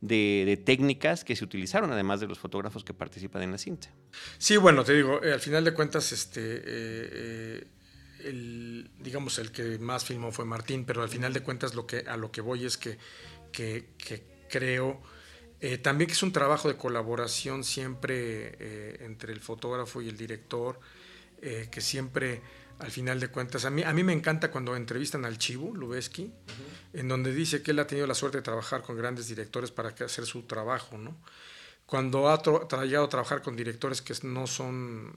[0.00, 3.88] De, de, técnicas que se utilizaron, además de los fotógrafos que participan en la cinta.
[4.38, 7.66] Sí, bueno, te digo, eh, al final de cuentas, este, eh, eh,
[8.24, 11.98] el, digamos, el que más filmó fue Martín, pero al final de cuentas lo que,
[11.98, 12.98] a lo que voy es que,
[13.52, 15.00] que, que creo
[15.60, 20.16] eh, también que es un trabajo de colaboración siempre eh, entre el fotógrafo y el
[20.16, 20.78] director,
[21.42, 22.40] eh, que siempre,
[22.78, 26.22] al final de cuentas, a mí, a mí me encanta cuando entrevistan al Chivo Lubeski,
[26.22, 27.00] uh -huh.
[27.00, 29.88] en donde dice que él ha tenido la suerte de trabajar con grandes directores para
[29.88, 31.16] hacer su trabajo, ¿no?
[31.86, 35.14] Cuando ha llegado a trabajar con directores que no son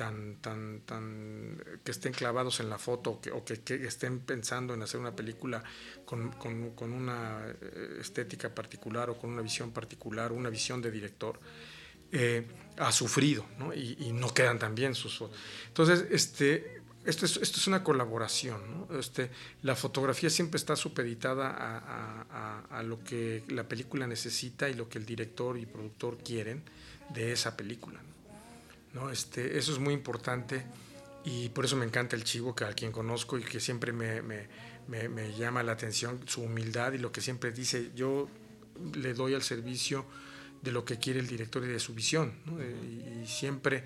[0.00, 4.20] tan, tan, tan, que estén clavados en la foto o que, o que, que estén
[4.20, 5.62] pensando en hacer una película
[6.06, 10.90] con, con, con, una eh, estética particular o con una visión particular, una visión de
[10.90, 11.38] director,
[12.12, 12.46] eh,
[12.78, 13.74] ha sufrido ¿no?
[13.74, 15.36] Y, y, no quedan tan bien sus fotos.
[15.68, 18.88] Entonces, este, esto, es, esto es una colaboración.
[18.88, 18.98] ¿no?
[18.98, 19.28] Este,
[19.60, 24.72] la fotografía siempre está supeditada a, a, a, a lo que la película necesita y
[24.72, 26.62] lo que el director y productor quieren
[27.12, 28.00] de esa película.
[28.00, 28.19] ¿no?
[29.12, 30.64] Este, eso es muy importante
[31.24, 34.22] y por eso me encanta el Chivo, que a quien conozco y que siempre me,
[34.22, 34.48] me,
[34.88, 38.28] me, me, llama la atención, su humildad y lo que siempre dice, yo
[38.94, 40.06] le doy al servicio
[40.62, 42.32] de lo que quiere el director y de su visión.
[42.46, 42.62] ¿no?
[42.62, 43.84] y, y, siempre...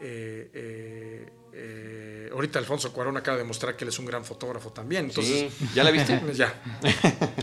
[0.00, 1.26] Eh, eh,
[1.56, 5.06] eh, ahorita Alfonso Cuarón acaba de mostrar que él es un gran fotógrafo también.
[5.06, 5.68] Entonces, sí.
[5.74, 6.20] ¿Ya la viste?
[6.34, 6.60] ya.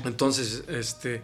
[0.04, 1.22] Entonces, este,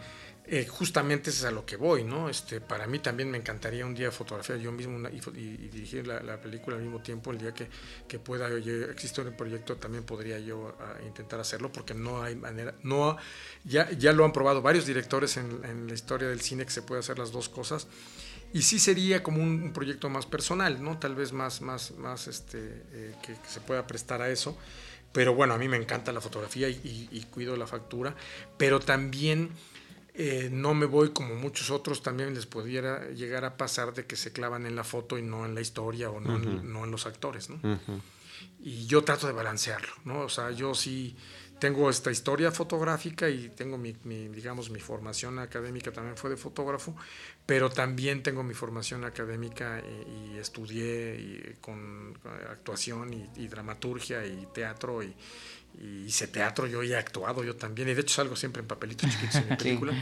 [0.50, 2.30] eh, justamente eso es a lo que voy, ¿no?
[2.30, 5.68] Este, para mí también me encantaría un día fotografiar yo mismo una, y, y, y,
[5.68, 7.68] dirigir la, la, película al mismo tiempo, el día que,
[8.08, 12.36] que pueda, yo, existe un proyecto, también podría yo uh, intentar hacerlo, porque no hay
[12.38, 13.18] manera, no,
[13.66, 16.82] ya, ya lo han probado varios directores en, en, la historia del cine que se
[16.82, 17.88] puede hacer las dos cosas,
[18.54, 20.98] y sí sería como un, un proyecto más personal, ¿no?
[20.98, 24.58] Tal vez más, más, más, este, eh, que, que se pueda prestar a eso,
[25.12, 28.16] pero bueno, a mí me encanta la fotografía y, y cuido la factura,
[28.58, 29.52] pero también
[30.20, 34.16] eh, no me voy como muchos otros también les pudiera llegar a pasar de que
[34.16, 36.60] se clavan en la foto y no en la historia o no, uh -huh.
[36.62, 37.58] en, no en, los actores, ¿no?
[37.58, 38.02] Uh -huh.
[38.64, 40.22] Y yo trato de balancearlo, ¿no?
[40.22, 41.16] O sea, yo sí
[41.60, 46.38] tengo esta historia fotográfica y tengo mi, mi, digamos, mi formación académica también fue de
[46.38, 46.96] fotógrafo,
[47.46, 52.18] pero también tengo mi formación académica y, y estudié y, con,
[52.50, 55.14] actuación y, y, dramaturgia y teatro y
[56.06, 59.36] hice teatro, yo he actuado yo también, y de hecho salgo siempre en papelitos chiquitos
[59.36, 59.94] en mi película.
[59.94, 60.00] Sí.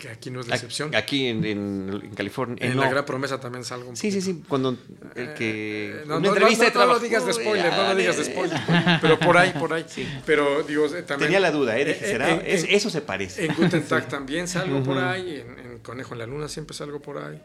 [0.00, 0.94] Que aquí no es la excepción.
[0.94, 2.56] Aquí en, en, en California.
[2.58, 2.82] En no.
[2.82, 4.42] La Gran Promesa también salgo un Sí, sí, sí.
[4.48, 4.78] Cuando
[5.14, 5.90] el que.
[5.90, 8.58] Eh, no, no, entrevista no, lo digas de spoiler, no lo digas de spoiler.
[9.02, 9.84] pero por ahí, por ahí.
[9.86, 10.08] Sí.
[10.24, 11.18] Pero digo, también.
[11.18, 11.98] Tenía la duda, ¿eh?
[12.00, 13.44] En, es, eso se parece.
[13.44, 14.84] En Guten Tag también salgo uh -huh.
[14.86, 15.36] por ahí.
[15.40, 17.40] En, en, Conejo en la Luna siempre salgo por ahí.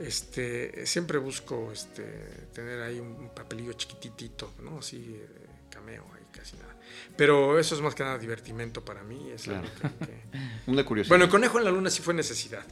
[0.00, 2.02] Este, siempre busco este,
[2.52, 4.80] tener ahí un papelillo chiquititito, ¿no?
[4.80, 5.16] Así,
[5.70, 6.17] cameo.
[7.18, 9.30] Pero eso es más que nada divertimento para mí.
[9.34, 9.68] Es Claro.
[9.68, 10.40] que-
[10.70, 11.10] Una curiosidad.
[11.10, 12.64] Bueno, el Conejo en la Luna sí fue necesidad.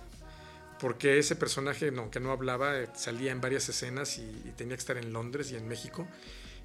[0.81, 4.77] Porque ese personaje, no, que no hablaba, eh, salía en varias escenas y, y tenía
[4.77, 6.07] que estar en Londres y en México.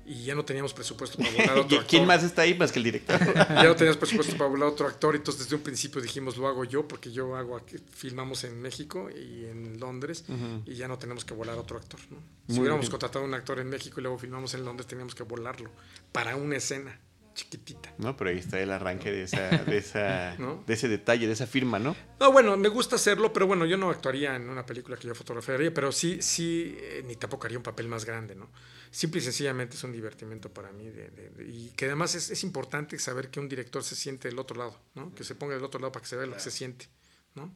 [0.05, 2.07] Y ya no teníamos presupuesto para volar a otro ¿Y ¿Quién actor.
[2.07, 3.19] más está ahí más que el director?
[3.49, 5.15] Ya no teníamos presupuesto para volar a otro actor.
[5.15, 9.09] Entonces, desde un principio dijimos, lo hago yo, porque yo hago aquí, filmamos en México
[9.09, 10.25] y en Londres.
[10.65, 11.99] Y ya no tenemos que volar a otro actor.
[12.09, 12.17] ¿no?
[12.47, 12.91] Si Muy hubiéramos bien.
[12.91, 15.69] contratado a un actor en México y luego filmamos en Londres, teníamos que volarlo
[16.11, 16.99] para una escena
[17.34, 17.93] chiquitita.
[17.97, 20.63] No, pero ahí está el arranque de, esa, de, esa, ¿No?
[20.67, 21.95] de ese detalle, de esa firma, ¿no?
[22.19, 25.15] No, bueno, me gusta hacerlo, pero bueno, yo no actuaría en una película que yo
[25.15, 28.49] fotografiaría, pero sí, sí, eh, ni tampoco haría un papel más grande, ¿no?
[28.91, 30.89] Simple y sencillamente es un divertimento para mí.
[30.89, 34.27] de- de- de- y que además es, es importante saber que un director se siente
[34.27, 35.13] del otro lado, ¿no?
[35.15, 36.88] Que se ponga del otro lado para que se vea lo que se siente,
[37.36, 37.53] ¿no?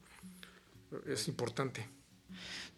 [1.07, 1.88] Es importante.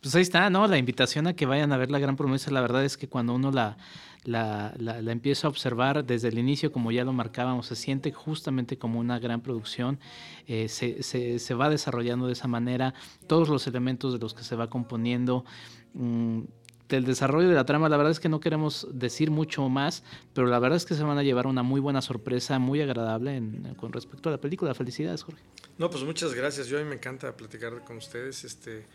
[0.08, 0.66] Pues ahí está, ¿no?
[0.68, 2.50] La invitación a que vayan a ver la gran promesa.
[2.50, 3.76] La verdad es que cuando uno la,
[4.24, 8.78] la, la- empieza a observar desde el inicio, como ya lo marcábamos, se siente justamente
[8.78, 10.00] como una gran producción.
[10.48, 12.94] eh, se, se- se va desarrollando de esa manera.
[13.28, 15.44] Todos los elementos de los que se va componiendo.
[15.94, 16.40] mm,
[16.88, 20.48] del desarrollo de la trama, la verdad es que no queremos decir mucho más, pero
[20.48, 23.76] la verdad es que se van a llevar una muy buena sorpresa, muy agradable en-
[23.76, 24.74] con respecto a la película.
[24.74, 25.42] Felicidades, Jorge.
[25.78, 26.68] No, pues muchas gracias.
[26.70, 28.86] Yo a mí me encanta platicar con ustedes, este,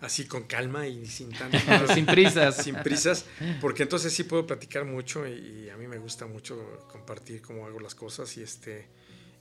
[0.00, 1.62] así con calma y sin tantas
[1.94, 2.56] Sin prisas.
[2.56, 3.24] sin prisas,
[3.60, 5.32] porque entonces sí puedo platicar mucho y,
[5.66, 8.88] y a mí me gusta mucho compartir cómo hago las cosas y este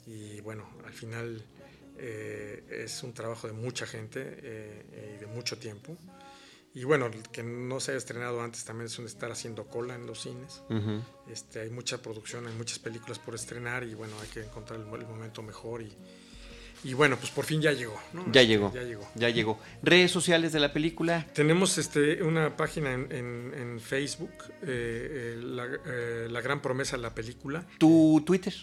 [0.05, 1.45] y bueno, al final
[1.97, 5.95] eh, es un trabajo de mucha gente eh, y de mucho tiempo.
[6.73, 10.05] Y bueno, que no se haya estrenado antes también es un estar haciendo cola en
[10.05, 10.61] los cines.
[10.69, 11.01] Ujú.
[11.29, 14.85] Este, hay mucha producción, hay muchas películas por estrenar y bueno, hay que encontrar el,
[14.85, 15.91] el momento mejor y,
[16.83, 17.99] y bueno, pues por fin ya llegó.
[18.13, 18.31] ¿no?
[18.31, 18.71] Ya llegó.
[18.73, 19.07] Ya llegó.
[19.15, 19.59] Ya llegó.
[19.83, 21.25] Redes sociales de la película.
[21.33, 24.31] Tenemos este, una página en, en- en Facebook,
[24.63, 27.65] eh, eh, la, eh, La Gran Promesa, la película.
[27.77, 28.53] Tu Twitter.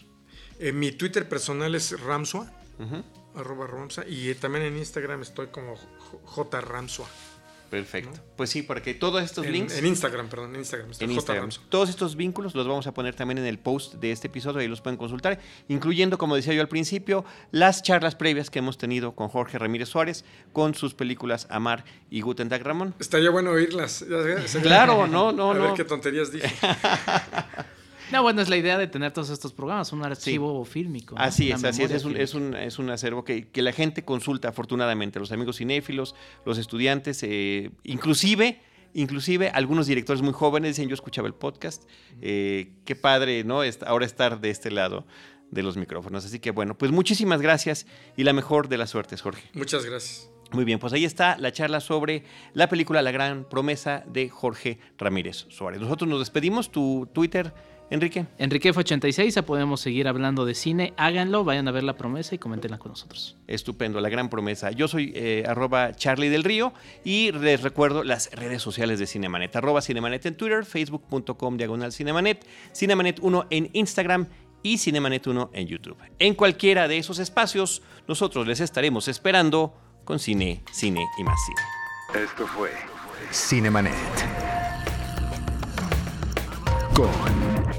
[0.72, 2.50] Mi Twitter personal es Ramsua,
[3.34, 5.76] arroba Ramsua, y también en Instagram estoy como
[6.24, 6.60] J.
[6.62, 7.06] Ramsua.
[7.70, 8.20] Perfecto.
[8.36, 9.76] Pues sí, porque todos estos En, links.
[9.76, 11.10] en Instagram, perdón, en Instagram en.
[11.10, 11.50] Instagram.
[11.68, 14.68] Todos estos vínculos los vamos a poner también en el post de este episodio, ahí
[14.68, 19.14] los pueden consultar, incluyendo, como decía yo al principio, las charlas previas que hemos tenido
[19.14, 22.94] con Jorge Ramírez Suárez, con sus películas Amar y Guten Tag Ramón.
[22.98, 24.04] Estaría bueno oírlas.
[24.62, 25.74] Claro, no, no, a ver no.
[25.74, 26.48] qué tonterías dije.
[28.12, 31.14] No, bueno, es la idea de tener todos estos programas, un archivo fílmico.
[31.14, 31.20] ¿no?
[31.20, 31.90] Así es, así es.
[31.90, 35.56] Es un, es, un, es un acervo que, que la gente consulta afortunadamente, los amigos
[35.56, 38.60] cinéfilos, los estudiantes, eh, inclusive,
[38.94, 41.84] inclusive algunos directores muy jóvenes dicen, yo escuchaba el podcast,
[42.20, 43.60] eh, qué padre, ¿no?
[43.86, 45.04] Ahora estar de este lado
[45.50, 46.24] de los micrófonos.
[46.24, 47.86] Así que bueno, pues muchísimas gracias
[48.16, 49.42] y la mejor de las suertes, Jorge.
[49.54, 50.30] Muchas gracias.
[50.52, 52.22] Muy bien, pues ahí está la charla sobre
[52.54, 55.80] la película La Gran Promesa de Jorge Ramírez Suárez.
[55.80, 57.52] Nosotros nos despedimos, tu Twitter,
[57.88, 58.26] Enrique.
[58.38, 60.92] Enrique F86, ya podemos seguir hablando de cine.
[60.96, 63.36] Háganlo, vayan a ver la promesa y coméntenla con nosotros.
[63.46, 64.72] Estupendo, la gran promesa.
[64.72, 66.72] Yo soy eh, arroba Charlie del Río
[67.04, 69.54] y les recuerdo las redes sociales de Cinemanet.
[69.54, 74.26] Arroba Cinemanet en Twitter, facebook.com diagonal Cinemanet, Cinemanet 1 en Instagram
[74.64, 75.96] y Cinemanet 1 en YouTube.
[76.18, 79.74] En cualquiera de esos espacios, nosotros les estaremos esperando
[80.04, 82.24] con cine, cine y más cine.
[82.24, 82.70] Esto fue
[83.30, 83.94] Cinemanet.
[86.94, 87.65] Con